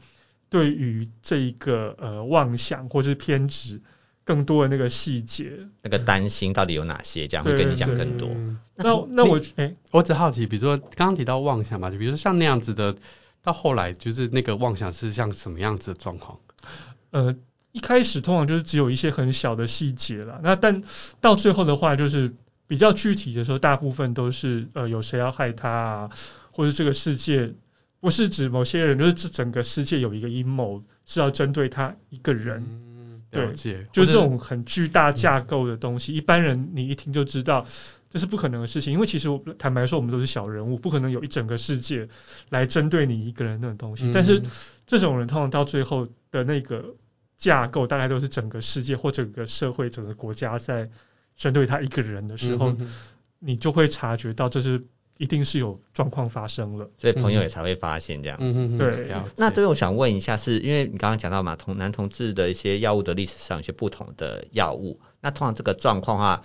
[0.50, 3.82] 对于这一个呃妄想或是偏执。
[4.30, 7.28] 更多的那个细节，那个担心到底有哪些？
[7.28, 8.30] 这样会跟你讲更多。
[8.76, 12.96] 那那我哎、欸，我只好奇，比如说刚刚提到妄想嘛，就比如说像那样子的，
[13.42, 16.38] 到后来就是那个妄想是像什么样子的状况？
[17.10, 17.36] 呃，
[17.72, 20.40] 一开始通常就是只有一些很小的细节啦。
[20.44, 20.84] 那但
[21.22, 22.36] 到最后的话，就是
[22.68, 26.10] 比较具体的时候，大部分都是呃有谁要害他啊，
[26.52, 27.56] 或者这个世界
[28.00, 32.64] 不是指某些人，就是这整个世界有一个阴谋是要针对他一个人。
[32.70, 32.99] 嗯
[33.32, 33.54] 对，
[33.92, 37.66] 就是这种很巨大架构的东西，一般人你一听就知道
[38.10, 38.92] 这是不可能的事情。
[38.92, 42.10] 因为其实我坦白说，我们都是小人物，不可能有一整个世界
[42.50, 44.12] 来针对你一个人那种东西。
[44.14, 44.42] 但是
[44.88, 46.96] 这种人通常到最后的那个
[47.38, 50.90] 架构，大概都是整个世界或整个社会、整个国家在
[51.36, 52.76] 针对他一个人的时候，
[53.40, 54.86] 你就会察觉到这是。
[55.20, 58.58] 一定是有状况发生了，所以朋友也才会发现这样子。
[58.58, 66.44] 嗯、对，那对我想问一下是，是因为你刚刚讲到嘛，同男同志的一些药物的历史上有些不同的药物，那通常这个状况的话，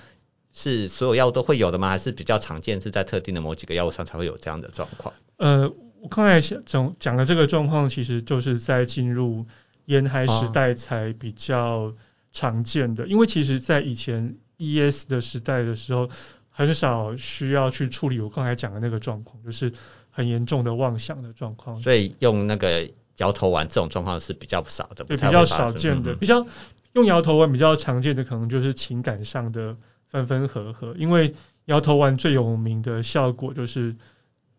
[0.52, 1.88] 是所有药物都会有的吗？
[1.88, 5.14] 还是比较常见是在特定的某几个药物上才会有这样的状况？
[5.36, 9.46] 呃，我刚才讲讲的这个状况，其实就是在进入
[9.84, 11.94] 烟嗨时代才比较
[12.32, 16.10] 常见的，啊、因为其实在以前 ES 的时代的时候。
[16.56, 19.72] 很少需要去处理我刚才讲的那个状况，就是
[20.08, 21.82] 很严重的妄想的状况。
[21.82, 26.12] 所以用那个摇头丸这种状况是比较少的，对，比较少见的。
[26.12, 26.46] 嗯、比较
[26.92, 33.96] 用摇头丸比较常见的可能就是情感上的分分合合，因为摇头丸最有名的效果就是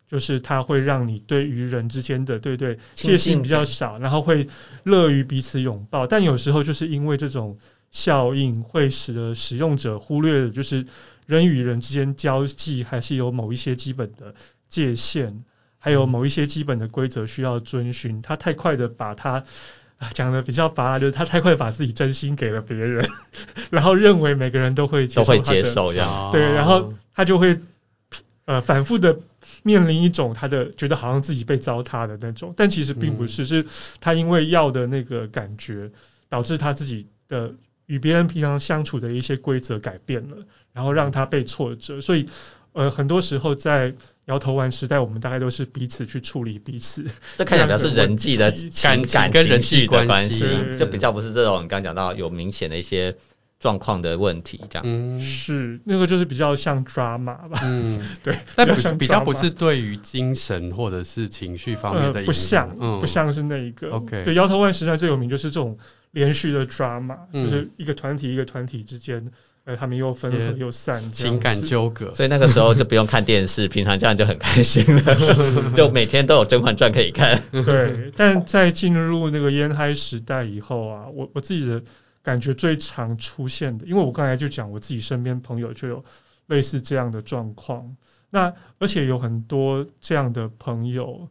[0.06, 4.50] 就是它会让你对于人之间的对对戒心比较少，然后会
[4.84, 6.08] 乐于彼此拥抱。
[6.08, 7.58] 但有时候就是因为这种
[7.90, 10.86] 效应会使得使用者忽略了就是。
[11.26, 14.36] 人与人之间交际还是有某一些基本的
[14.70, 15.44] 界限，
[15.80, 18.22] 还有某一些基本的规则需要遵循。
[18.22, 19.44] 他太快的把他
[20.14, 23.10] 讲的比较拔，就是他太快把自己真心给了别人，
[23.72, 26.30] 然后认为每个人都会都会接受这样。
[26.32, 27.60] 对，然后他就会
[28.46, 29.18] 呃反复的
[29.64, 33.66] 面临一种他的觉得好像自己被糟蹋的那种，但其实并不是，嗯、是
[34.00, 35.92] 他因为要的那个感觉
[36.30, 37.54] 导致他自己的。
[37.88, 40.38] 与别人平常相处的一些规则改变了，
[40.74, 42.28] 然后让他被挫折，所以
[42.74, 43.94] 呃很多时候在
[44.26, 47.06] 摇头丸时代，我们大概都是彼此去处理彼此。
[47.38, 50.44] 这看起来是人际的 情感跟人际的关系，
[50.80, 53.16] 就比较不是这种你刚刚讲到有明显的一些
[53.60, 54.84] 状况的问题这样。
[54.84, 57.60] 嗯，是那个就是比较像 drama 吧。
[57.62, 63.92] 嗯，对，但不是比较不是对于精神或者是情绪方面的、呃、不像，嗯、不像是那一个。
[63.92, 65.78] OK，对，摇头丸时代最有名就是这种。
[66.16, 69.32] 连续的 drama，就是一个团体一个团体之间
[69.66, 72.14] 呃，他们又分合又散，情感纠葛。
[72.14, 75.02] 所以那个时候就不用看电视，平常这样就很开心了，
[75.76, 77.44] 就每天都有《甄嬛传》可以看。
[77.52, 81.84] 对，但在进入那个烟嗨时代以后啊，我我自己的
[82.24, 86.06] 感觉最常出现的，因为我刚才就讲我自己身边朋友就有
[86.48, 87.98] 类似这样的状况，
[88.30, 91.28] 那而且有很多这样的朋友。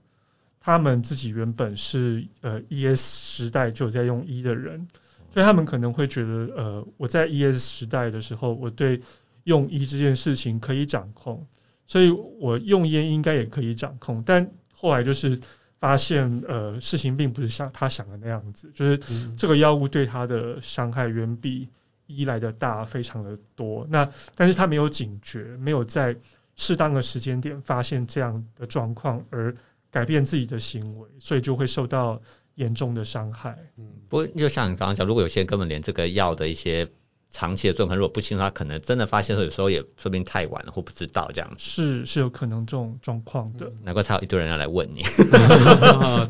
[0.67, 4.89] 他们自己原本是呃 ES 时代就在用一的人，
[5.31, 9.03] 所以他们可能会觉得呃我在 ES 时代的时候，我对
[9.43, 11.47] 用一这件事情可以掌控，
[11.87, 14.23] 所以我用烟应该也可以掌控。
[14.25, 15.39] 但后来就是
[15.79, 21.69] 发现呃事情并不是像他想的那样子，就是这个药物对他的伤害远比
[22.07, 23.87] 一来的大非常的多。
[23.91, 26.17] 那但是他没有警觉，没有在
[26.57, 29.55] 适当的时间点发现这样的状况而。
[29.95, 32.21] 改变自己的行为，所以就会受到
[32.57, 33.57] 严重的伤害。
[33.79, 36.89] 嗯，不过就像你刚刚讲，如果有些人根本连这个药的一些
[37.31, 41.59] 长期的状况如果不清楚，他可能真的发现有时候也说不定太晚了或不知道这样子。
[41.59, 43.71] 是是有可能这种状况的。
[43.85, 45.05] 难怪才有一堆人要来问你。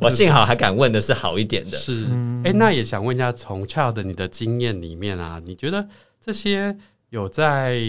[0.03, 1.79] 我 幸好还敢问的是好一点的。
[1.79, 2.05] 是，
[2.45, 5.89] 哎、欸，那也想问一下，从 Child 你的经验里面啊，你觉得
[6.21, 6.77] 这些
[7.09, 7.81] 有在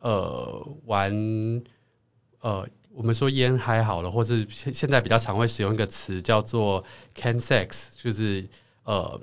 [0.00, 1.62] 呃玩
[2.40, 2.66] 呃。
[2.94, 6.84] 我们说烟嗨好了，或是现现在比较常会使用一个词叫做
[7.14, 8.48] “can sex”，就是
[8.84, 9.20] 呃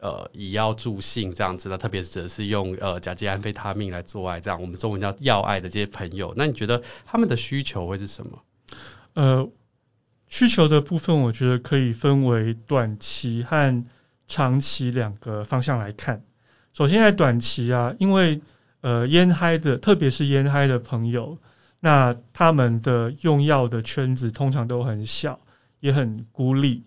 [0.00, 8.42] 呃以药助兴这样子的，特别指的是用呃甲基安非他命来做爱这样，我们中文叫药爱的这些朋友，那你觉得他们的需求会是什么？
[9.12, 9.50] 呃，
[10.28, 13.84] 需求的部分，我觉得可以分为短期和
[14.26, 16.24] 长期两个方向来看。
[16.72, 18.40] 首先在短期啊，因为
[18.80, 21.38] 呃烟嗨的，特别是烟嗨的朋友。
[21.84, 25.38] 那他们的用药的圈子通常都很小，
[25.80, 26.82] 也很孤立，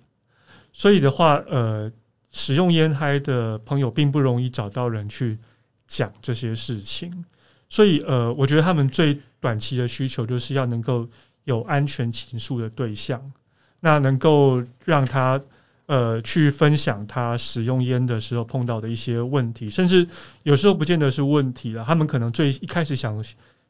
[0.73, 1.91] 所以的话，呃，
[2.31, 5.37] 使用烟嗨的朋友并不容易找到人去
[5.85, 7.25] 讲这些事情，
[7.69, 11.09] 所以呃，我觉得他们最短期的需求就是要能够
[11.43, 13.33] 有安全倾诉的对象，
[13.79, 15.43] 那能够让他
[15.85, 20.07] 呃去分享他使用烟的时候碰到的一些问题，甚至
[20.41, 23.23] 有时候不见得是问题了，他们可能最一开始想。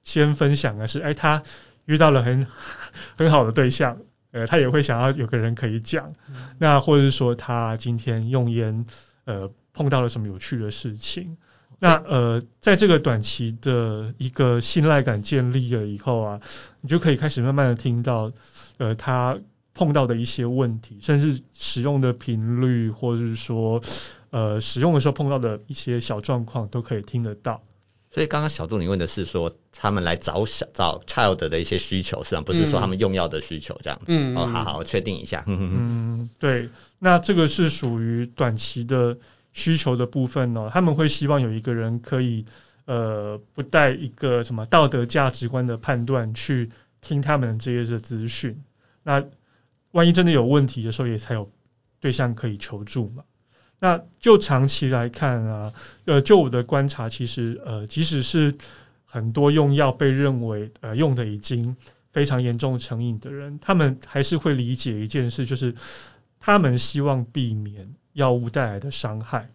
[0.04, 1.44] 先分享的是，哎，他
[1.86, 2.48] 遇到了很
[3.18, 3.98] 很好的对象，
[4.32, 6.14] 呃，他也会想要有个人可以讲。
[6.60, 8.86] 那或者是说，他今天用烟，
[9.26, 11.38] 呃，碰到了什么有趣的事情。
[11.80, 16.42] 那呃，在这个短期的一个信赖感建立了以后啊，
[16.82, 18.32] 你就可以开始慢慢的听到，
[18.78, 19.38] 呃，他
[19.76, 23.80] 碰到的一些问题，甚至使用的频率，或者是说，
[24.32, 27.62] 呃，使用的时候碰到的一些小状况，都可以听得到。
[28.10, 34.06] 所以刚刚小杜你问的是说他们来找小找 child 的一些需求，实际上不是说他们用药的需求这样子。
[34.08, 35.44] 嗯，哦，好好，我确定一下。
[35.46, 39.18] 嗯，对，那这个是属于短期的
[39.54, 40.70] 需求的部分哦。
[40.74, 42.46] 他们会希望有一个人可以
[42.86, 48.64] 呃不带一个什么道德价值观的判断去听他们这些的资讯。
[49.04, 49.26] 那
[49.92, 51.52] 万一真的有问题的时候，也才有
[52.00, 53.24] 对象可以求助嘛。
[53.80, 55.74] 那就长期来看啊，
[56.06, 58.56] 呃，就我的观察，其实呃，即使是
[59.06, 61.78] 很多用药被认为呃用的已经
[62.12, 65.76] 非常严重成瘾的人，他们还是会理解一件事，就是
[66.40, 69.52] 他们希望避免药物带来的伤害。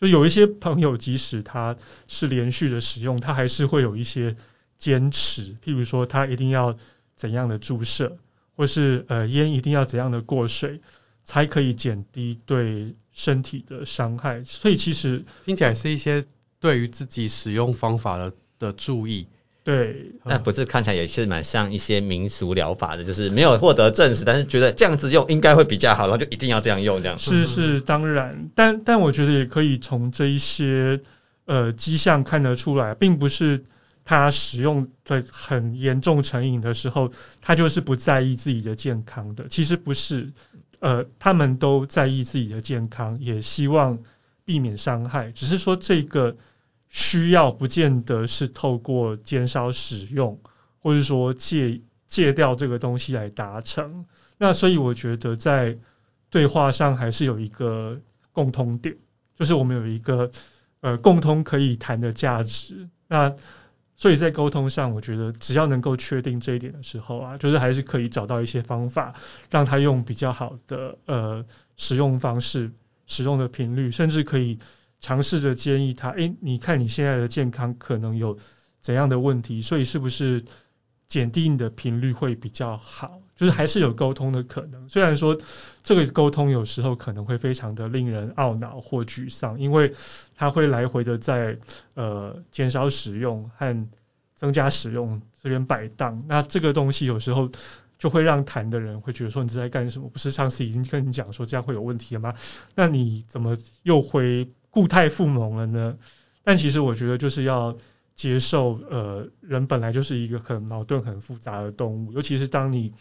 [0.00, 1.76] 就有一些朋友，即使他
[2.08, 4.36] 是连续的使用，他还是会有一些
[4.78, 6.78] 坚持，譬如说他一定要
[7.14, 8.16] 怎样的注射，
[8.56, 10.80] 或是呃烟一定要怎样的过水，
[11.22, 16.24] 才可以减低对身体的伤害，所以其实听起来是一些
[16.60, 19.26] 对于自己使用方法的的注意。
[19.62, 27.18] 对，那不是看起来也是蛮像一些民俗疗法的，就是没有获得证实，但是觉得这样子用应该会比较好，然后就一定要这样用这样。
[27.18, 31.00] 是是，当然，但但我觉得也可以从这一些
[31.44, 33.62] 呃迹象看得出来，并不是
[34.02, 40.32] 他使用的很严重成瘾的时候，他就是不在意自己的健康的，其实不是。
[40.80, 44.00] 呃，他们都在意自己的健康，也希望
[44.44, 45.30] 避免伤害。
[45.30, 46.36] 只是说这个
[46.88, 50.40] 需要不见得是透过减少使用，
[50.80, 54.06] 或者说戒戒掉这个东西来达成。
[54.38, 55.78] 那所以我觉得在
[56.30, 58.00] 对话上还是有一个
[58.32, 58.96] 共通点，
[59.36, 60.30] 就是我们有一个
[60.80, 62.88] 呃共通可以谈的价值。
[63.06, 63.36] 那
[64.00, 69.14] 所以在沟通上，我觉得只要能够确定这一点的时候啊，就是还是可以找到一些方法，
[69.50, 71.44] 让他用比较好的呃
[71.76, 72.72] 使用方式、
[73.06, 74.58] 使用的频率，甚至可以
[75.00, 78.38] 尝试着建议他，诶，你看你现在的健康可能有
[78.80, 80.42] 怎样的问题，所以是不是
[81.10, 84.88] 减低你的频率会比较好，就是还是有沟通的可能。
[84.88, 85.36] 虽然说
[85.82, 89.92] 这个沟通有时候可能会非常的令人懊恼或沮丧，因为
[90.36, 91.58] 它会来回的在
[91.94, 93.88] 呃减少使用和
[94.36, 96.22] 增加使用这边摆荡。
[96.28, 97.50] 那这个东西有时候
[97.98, 100.08] 就会让谈的人会觉得说，你是在干什么？
[100.08, 102.34] 不是上次已经跟你讲说这样会有问题了吗？
[102.76, 105.98] 那你怎么又回固态复萌了呢？
[106.44, 107.76] 但其实我觉得就是要。
[108.20, 112.92] 接受，呃，人本来就是一个很矛盾、很复杂的动物，尤其是当你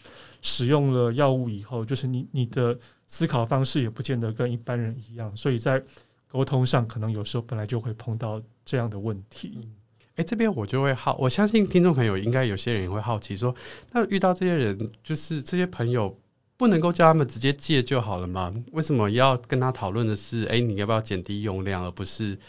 [0.42, 5.84] 使用了药物以后，就是你你的思考方式也不见得跟一般人一样，所以在
[6.30, 9.68] 沟通上可能有时候本来就会碰到这样的问题。
[10.16, 13.54] 哎、这边我就会好，我相信听众朋友应该有些人也会好奇说，
[13.92, 16.18] 那遇到这些人，就是这些朋友
[16.56, 18.54] 不能够叫他们直接戒就好了吗？
[18.72, 22.40] 为什么要跟他讨论的是，哎，你要不要减低用量，而不是？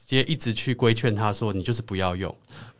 [0.00, 2.34] 直接一直去规劝他说，你就是不要用。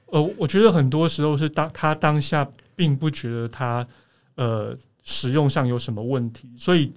[0.07, 3.87] 呃，我觉得很多时候是当他当下并不觉得他
[4.35, 6.93] 呃使用上有什么问题，所以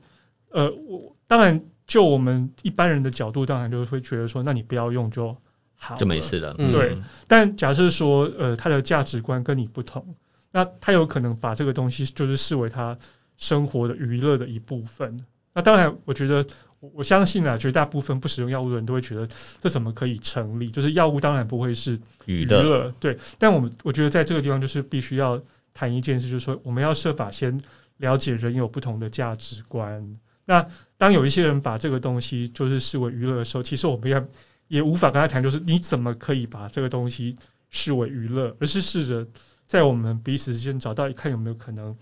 [0.49, 5.37] 呃我当然就我们一般人的角度，当然就会觉得说，那你不要用就
[5.75, 6.53] 好，就没事了。
[6.55, 6.95] 对。
[6.95, 10.15] 嗯、但假设说呃他的价值观跟你不同，
[10.51, 12.97] 那他有可能把这个东西就是视为他
[13.37, 15.25] 生活的娱乐的一部分。
[15.53, 16.47] 那当然，我觉得。
[16.93, 19.29] 我相信啊，绝大部分不使用药物的人都会觉得
[19.61, 20.69] 这怎么可以成立？
[20.69, 23.17] 就是药物当然不会是娱乐，对。
[23.39, 25.41] 但我们我觉得在这个地方就是必须要
[25.73, 27.61] 谈一件事，就是说我们要设法先
[27.95, 30.19] 了解人有不同的价值观。
[30.43, 30.67] 那
[30.97, 34.27] 当有一些人把这个东西就是视为娱乐的时候，其实我们也
[34.67, 37.37] 也无法跟他谈，就是你怎么可以把这个东西
[37.69, 39.25] 视为娱乐，而是试着
[39.67, 41.95] 在我们彼此之间找到一看有没有可能，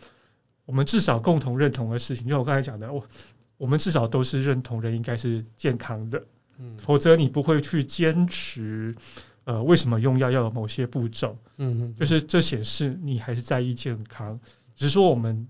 [0.66, 2.26] 我们至少共同认同的事情。
[2.26, 3.06] 就像我刚才讲的，我。
[3.62, 6.26] 我们至少都是认同人应该是健康的，
[6.58, 8.96] 嗯，否则你不会去坚持，
[9.44, 14.40] 呃，为什么用药要有某些步骤，嗯嗯，就是这显示你还是在意健康，
[14.76, 15.48] 只是说我们。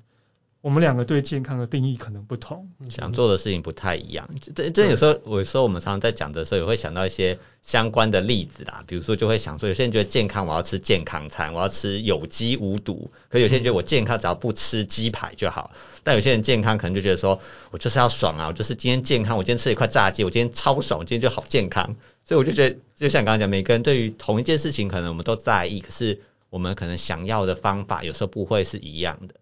[0.62, 4.30] 我们两个对健康的定义可能不同，想做的事情不太一样。
[4.56, 8.84] 这这有时候，有时候我们常常在讲的时候，也会想到一些相关的例子啦。
[8.86, 15.72] 比如说，就会想说，有些人觉得健康，我要吃健康餐，我要吃有机无毒；可有些人觉得我健康，只要不吃鸡排就好。
[16.04, 17.42] 但有些人健康，可能就觉得说
[17.72, 21.96] 我就是要爽啊，我就是今天健康，我今天吃了一块炸鸡，我今天超爽，我今天就好健康。
[22.24, 26.20] 所以我就觉得，就像刚刚讲，每个人对于同一件事情，可能我们都在意，可是
[26.52, 29.34] 我们可能想要的方法，有时候不会是一样的。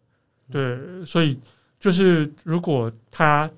[0.51, 1.39] 对，所以
[1.79, 3.51] 就是如果他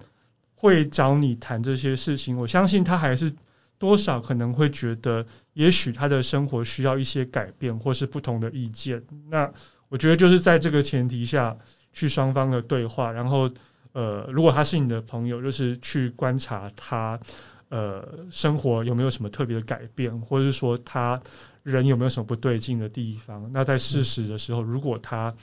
[0.55, 3.33] 会找你谈这些事情，我相信他还是
[3.77, 9.03] 多少可能会觉得，也许他的生活需要一些改变，或是不同的意见。
[9.29, 9.51] 那
[9.89, 11.57] 我觉得就是在这个前提下
[11.93, 13.49] 去双方的对话，然后
[13.93, 17.19] 呃，如果他是你的朋友，就是去观察他
[17.71, 21.19] 呃生活有没有什么特别的改变，或者是说他
[21.63, 23.49] 人有没有什么不对劲的地方。
[23.53, 25.33] 那在事实的时候，如果他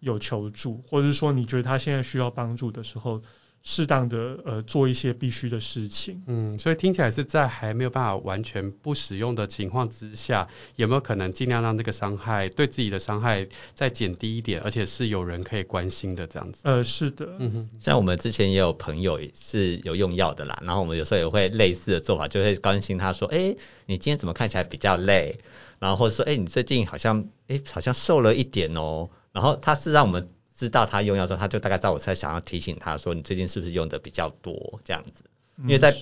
[0.00, 3.20] 有求助，或者是说你觉得他现在需要帮助的时候，
[3.62, 6.22] 适当的呃做一些必须的事情。
[6.26, 16.60] 嗯，所以听起来是在还没有办法完全不使用的情况之下，有没有可能尽量让这个伤害对自己的伤害再减低一点，而且是有人可以关心的这样子。
[16.64, 23.54] 呃，是的，嗯哼，像我们之前也有朋友是有用药的啦，然后我们有时候也会类似的做法，就会关心他说，哎，
[23.86, 25.38] 你今天怎么看起来比较累？
[25.78, 29.10] 然后或者说，哎，你最近好像，哎，好像瘦了一点哦。
[29.32, 30.28] 然后他是让我们
[30.62, 35.24] 知道他用药之后，他就大概在我在想要提醒他说，你最近是不是用的比较多这样子？
[35.58, 35.92] 因为在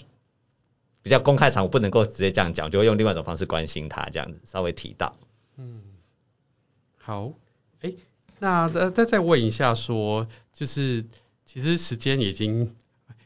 [1.03, 5.17] 比较公开场，我不能够直接这样讲，就会用另外一种方式关心他这样子，稍微提到。
[5.57, 5.81] 嗯，
[6.99, 7.33] 好，
[7.81, 7.95] 哎，
[8.39, 11.07] 那再再再问一下说，就是
[11.47, 12.77] 其实时间已经。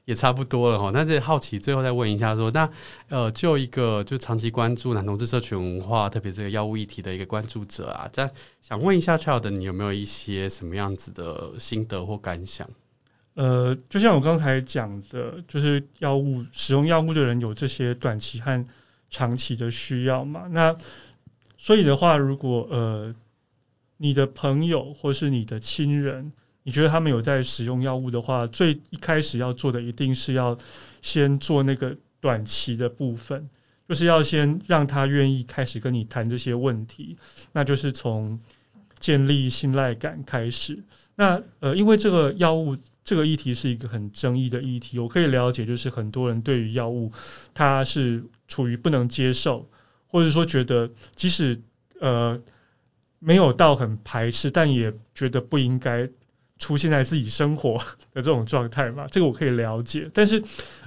[0.05, 2.69] 也差不多了哈，那这好奇最后再问一下说，那
[3.09, 8.31] 呃就一个就长期关注男同志社群文化，特别这个药物议题的一个关注者啊，在
[8.61, 12.69] 想问一下 Child，你有没有一些什么样子的心得或感想？
[13.33, 18.67] 呃，就像我刚才讲的，就是药物使用药物的人有这些短期和
[19.09, 20.77] 长期的需要嘛，那
[21.57, 23.15] 所以的话，如果呃
[23.97, 26.33] 你的朋友或是你的亲人。
[26.67, 30.57] 你觉得他们有在使用药物的话，最一开始要做的一定是要
[31.03, 33.51] 先做那个短期的部分，
[33.87, 37.19] 就是要先让他愿意开始跟你谈这些问题，
[37.53, 38.41] 那就是从
[38.99, 40.85] 建立信赖感开始。
[41.17, 47.13] 那呃，因为这个药物这个议题是一个很争议的议题，我可以了解，就是很多人对于药物
[47.53, 49.69] 他是处于不能接受，
[50.07, 51.61] 或者说觉得即使
[52.01, 52.41] 呃
[53.19, 56.09] 没有到很排斥，但也觉得不应该。
[56.59, 57.79] 出现在自己生活
[58.15, 60.11] 的这种状态嘛，这个我可以了解。
[60.15, 60.43] 但是，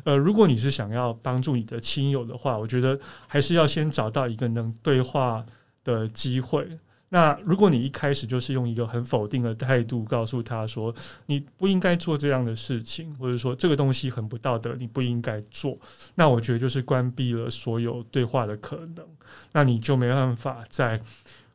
[0.05, 5.45] 呃，如果你是想要帮助你的亲友的话，我觉得还是要先找到一个能对话
[5.83, 6.79] 的机会。
[7.09, 10.93] 那如果你一开始就是用一个很否定的态度告诉他说
[11.25, 15.79] 你不应该做这样的事情，或者说这个东西很不道德，你不应该做，
[16.15, 19.05] 那我觉得就是关闭了所有对话的可能，
[19.53, 21.01] 那你就没办法再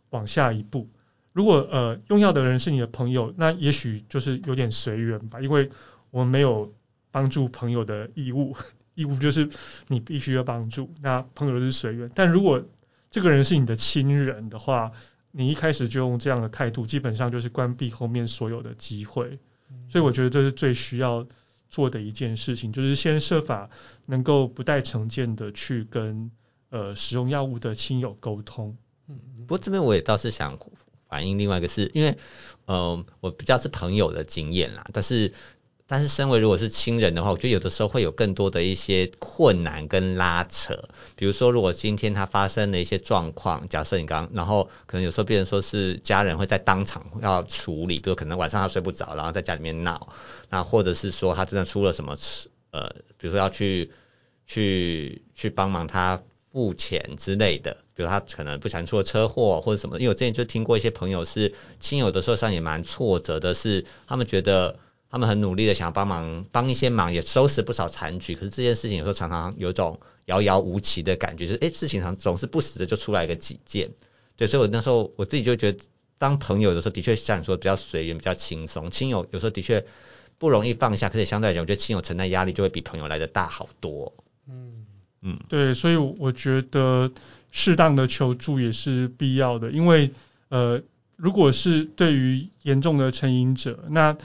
[0.09, 0.89] 往下一步。
[1.33, 5.71] 如果呃用药的人是你的朋友，那也许就是有点随缘吧，因为
[6.11, 6.75] 我们没有
[7.11, 8.55] 帮助朋友的义务，
[8.95, 9.49] 义务就是
[9.89, 12.11] 你必须要帮助，那朋友是随缘。
[12.15, 12.63] 但如果
[13.11, 14.93] 这个人是你的亲人的话，
[15.31, 19.39] 你一开始就用这样的态度，基本上就是关闭后面所有的机会。
[19.89, 21.27] 所以我觉得这是最需要
[21.71, 23.71] 做的一件事情，就是先设法
[24.05, 26.31] 能够不带成见的去跟
[26.69, 28.77] 呃使用药物的亲友沟通。
[29.09, 30.59] 嗯，不过这边我也倒是想。
[31.13, 32.17] 反映另外一个是因为，
[32.65, 35.35] 嗯、呃，我比较是朋友的经验啦，但是
[35.87, 40.89] 但是身为如果是亲人的话，我觉得有的时候会有更多的一些困难跟拉扯。
[41.15, 50.09] 比如说，如果今天他发生了一些状况，假设你刚，然后可能有时候别人说是家人会在当场要处理，比如可能晚上他睡不着，然后在家里面闹，
[50.49, 52.17] 那或者是说他真的出了什么，
[52.71, 52.89] 呃，
[53.19, 53.91] 比如说要去
[54.47, 56.23] 去去帮忙他。
[56.55, 64.79] 付钱之类的，比如他可能不小心出了车祸或者什么，因为我之前就听过一些朋友是亲友的受伤也蛮挫折的，是他们觉得
[65.11, 73.91] 他们很努力的想要帮忙帮一些忙，也收拾不少残局，可是这件事情有时候常常有种遥遥无期的感觉，就是诶，事情上总是不时的就出来个几件，
[74.37, 75.85] 对，所以我那时候我自己就觉得
[76.17, 79.85] 当朋友的时候的确像你说比较随缘比较轻松，亲友有时候的确
[80.39, 84.15] 不容易放下，可是相对来讲，我觉得亲友承担压力就会比朋友来的大好多，
[84.49, 84.87] 嗯。
[85.25, 87.09] 嗯，对，所以我觉得
[87.53, 90.11] 适当的求助也是必要的，因为
[90.49, 90.83] 呃，
[91.17, 94.17] 如果是对于严重的成瘾者，那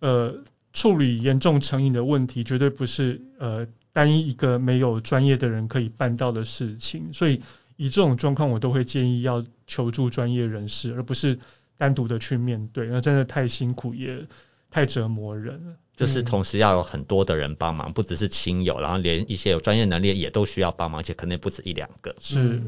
[0.00, 0.34] 呃，
[0.72, 7.42] 处理严重成瘾的问题绝对不是呃单一一个没有专业的人可以办到的事情，所以
[7.76, 11.38] 以这种状况，我都会建议要求助专业人士，而不是
[11.76, 14.26] 单独的去面对，那真的太辛苦也
[14.70, 15.76] 太折磨人了。
[16.00, 22.16] 就是同时要有很多的人帮忙，不只是亲友，然后连一些有专业能力也都需要帮忙，而且可能不止一两个。
[22.18, 22.62] 是，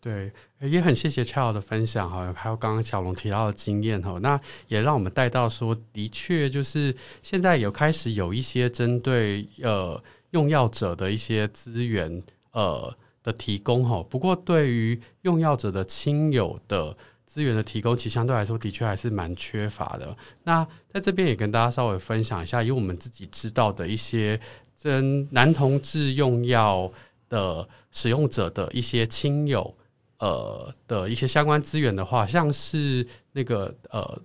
[0.00, 12.22] 对，也很谢谢 Child 的分享哈，还有刚刚小龙提到的经验哈，那也让我们带到说，的确就是现在有开始有一些针对呃用药者的一些资源
[12.52, 16.96] 呃的提供哈，不过对于用药者的亲友的。
[17.38, 20.16] 资源的提供其实相对来说的确还是蛮缺乏的。
[20.42, 24.40] 那在这边也跟大家稍微分享一下，以我们自己知道的一些
[24.76, 26.90] 真男同志用药
[27.28, 29.76] 的使用者的一些亲友
[30.18, 34.20] 呃的一些相关资源的话，像是那个呃。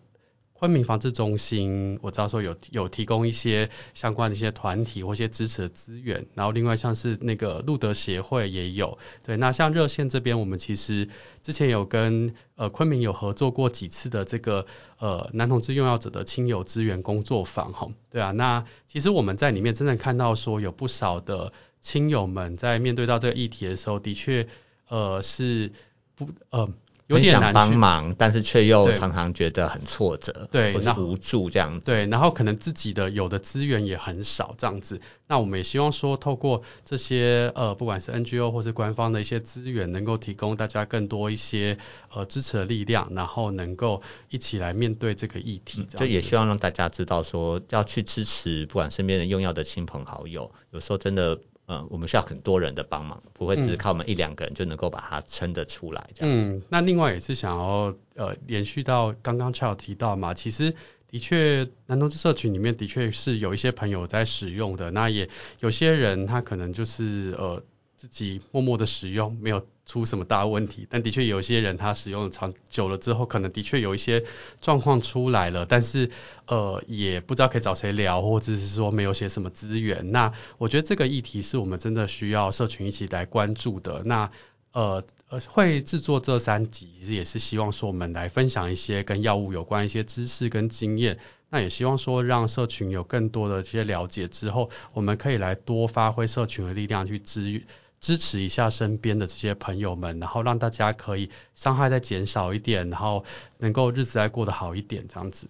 [0.64, 11.09] 昆明防治中心，我知道说有有提供一些相关的一些团体或一些支持的资源，然后另外像是那个路德协会也有，对，那像热线这边，我们其实
[11.41, 14.66] 之前有跟呃昆明有合作过几次的这个
[14.99, 21.51] 呃男同志用药者的亲友资源工作坊，哈，对啊，那其实我们在里面真的看到说有不少的
[21.82, 24.47] 亲友们在面对到这个议题的时候，的确
[24.88, 25.74] 呃是
[26.16, 26.70] 不呃。
[27.14, 31.86] 有点难帮忙，但是却又常常觉得很挫折，对，或是无助这样子。
[31.86, 35.01] 对，然后可能自己的有的资源也很少这样子。
[35.28, 41.78] 那我们也希望说，透过这些呃，不管是 NGO 或是官方的一些资源，能够提供大家更多一些
[42.14, 45.88] 呃支持的力量，然后能够一起来面对这个议题。
[45.95, 51.39] 就也希望让大家知道说，要去支持不管身边的用药的亲朋好友，有时候真的。
[51.68, 56.55] 嗯，我们需要很多人的帮忙，不会只是靠我们一两个人就能够把它撑得出来这样。
[56.55, 60.76] 嗯，那另外也是想要呃延续到刚刚 Child 提到嘛，其实
[61.09, 67.64] 的确男同志社群里面的确是有一些朋友在使用的，那也有些人他可能就是呃。
[67.95, 74.23] 自己默默的使用，没有出什么大问题，但的确有些人他使用长久了之后，可能的确有一些
[74.61, 76.09] 状况出来了，但是
[76.47, 80.11] 呃也不知道可以找谁聊，或者是说没有些什么资源。
[80.11, 84.03] 那我觉得这个议题是我们真的需要社群一起来关注的。
[84.05, 84.31] 那
[84.71, 91.19] 呃呃会制作这三集，其实也是希望说我们来分享一些跟药物有关一些知识跟经验。
[91.49, 97.61] 那也希望说让社群有更多的这些了解之后，我们可以来多发挥社群的力量去支援。
[98.04, 103.24] 支持一下身边的这些朋友们，然后让大家可以伤害再减少一点，然后
[103.60, 105.47] 能够日子再过得好一点，这样子。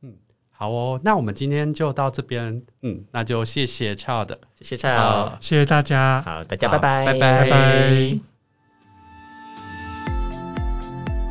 [0.00, 0.14] 嗯，
[0.52, 8.20] 好哦，那我们今天就到这边，嗯，那就谢谢 Child，谢谢 Child，谢谢大家，好，大家拜拜，拜拜，拜拜。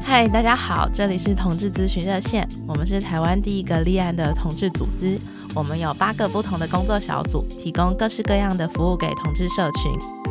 [0.03, 5.17] 嗨，大家好，这里是同志咨询热线，我们是台湾第一个立案的同志组织，
[5.55, 10.30] 我们有八个不同的工作小组，提供各式各样的服务给同志社群。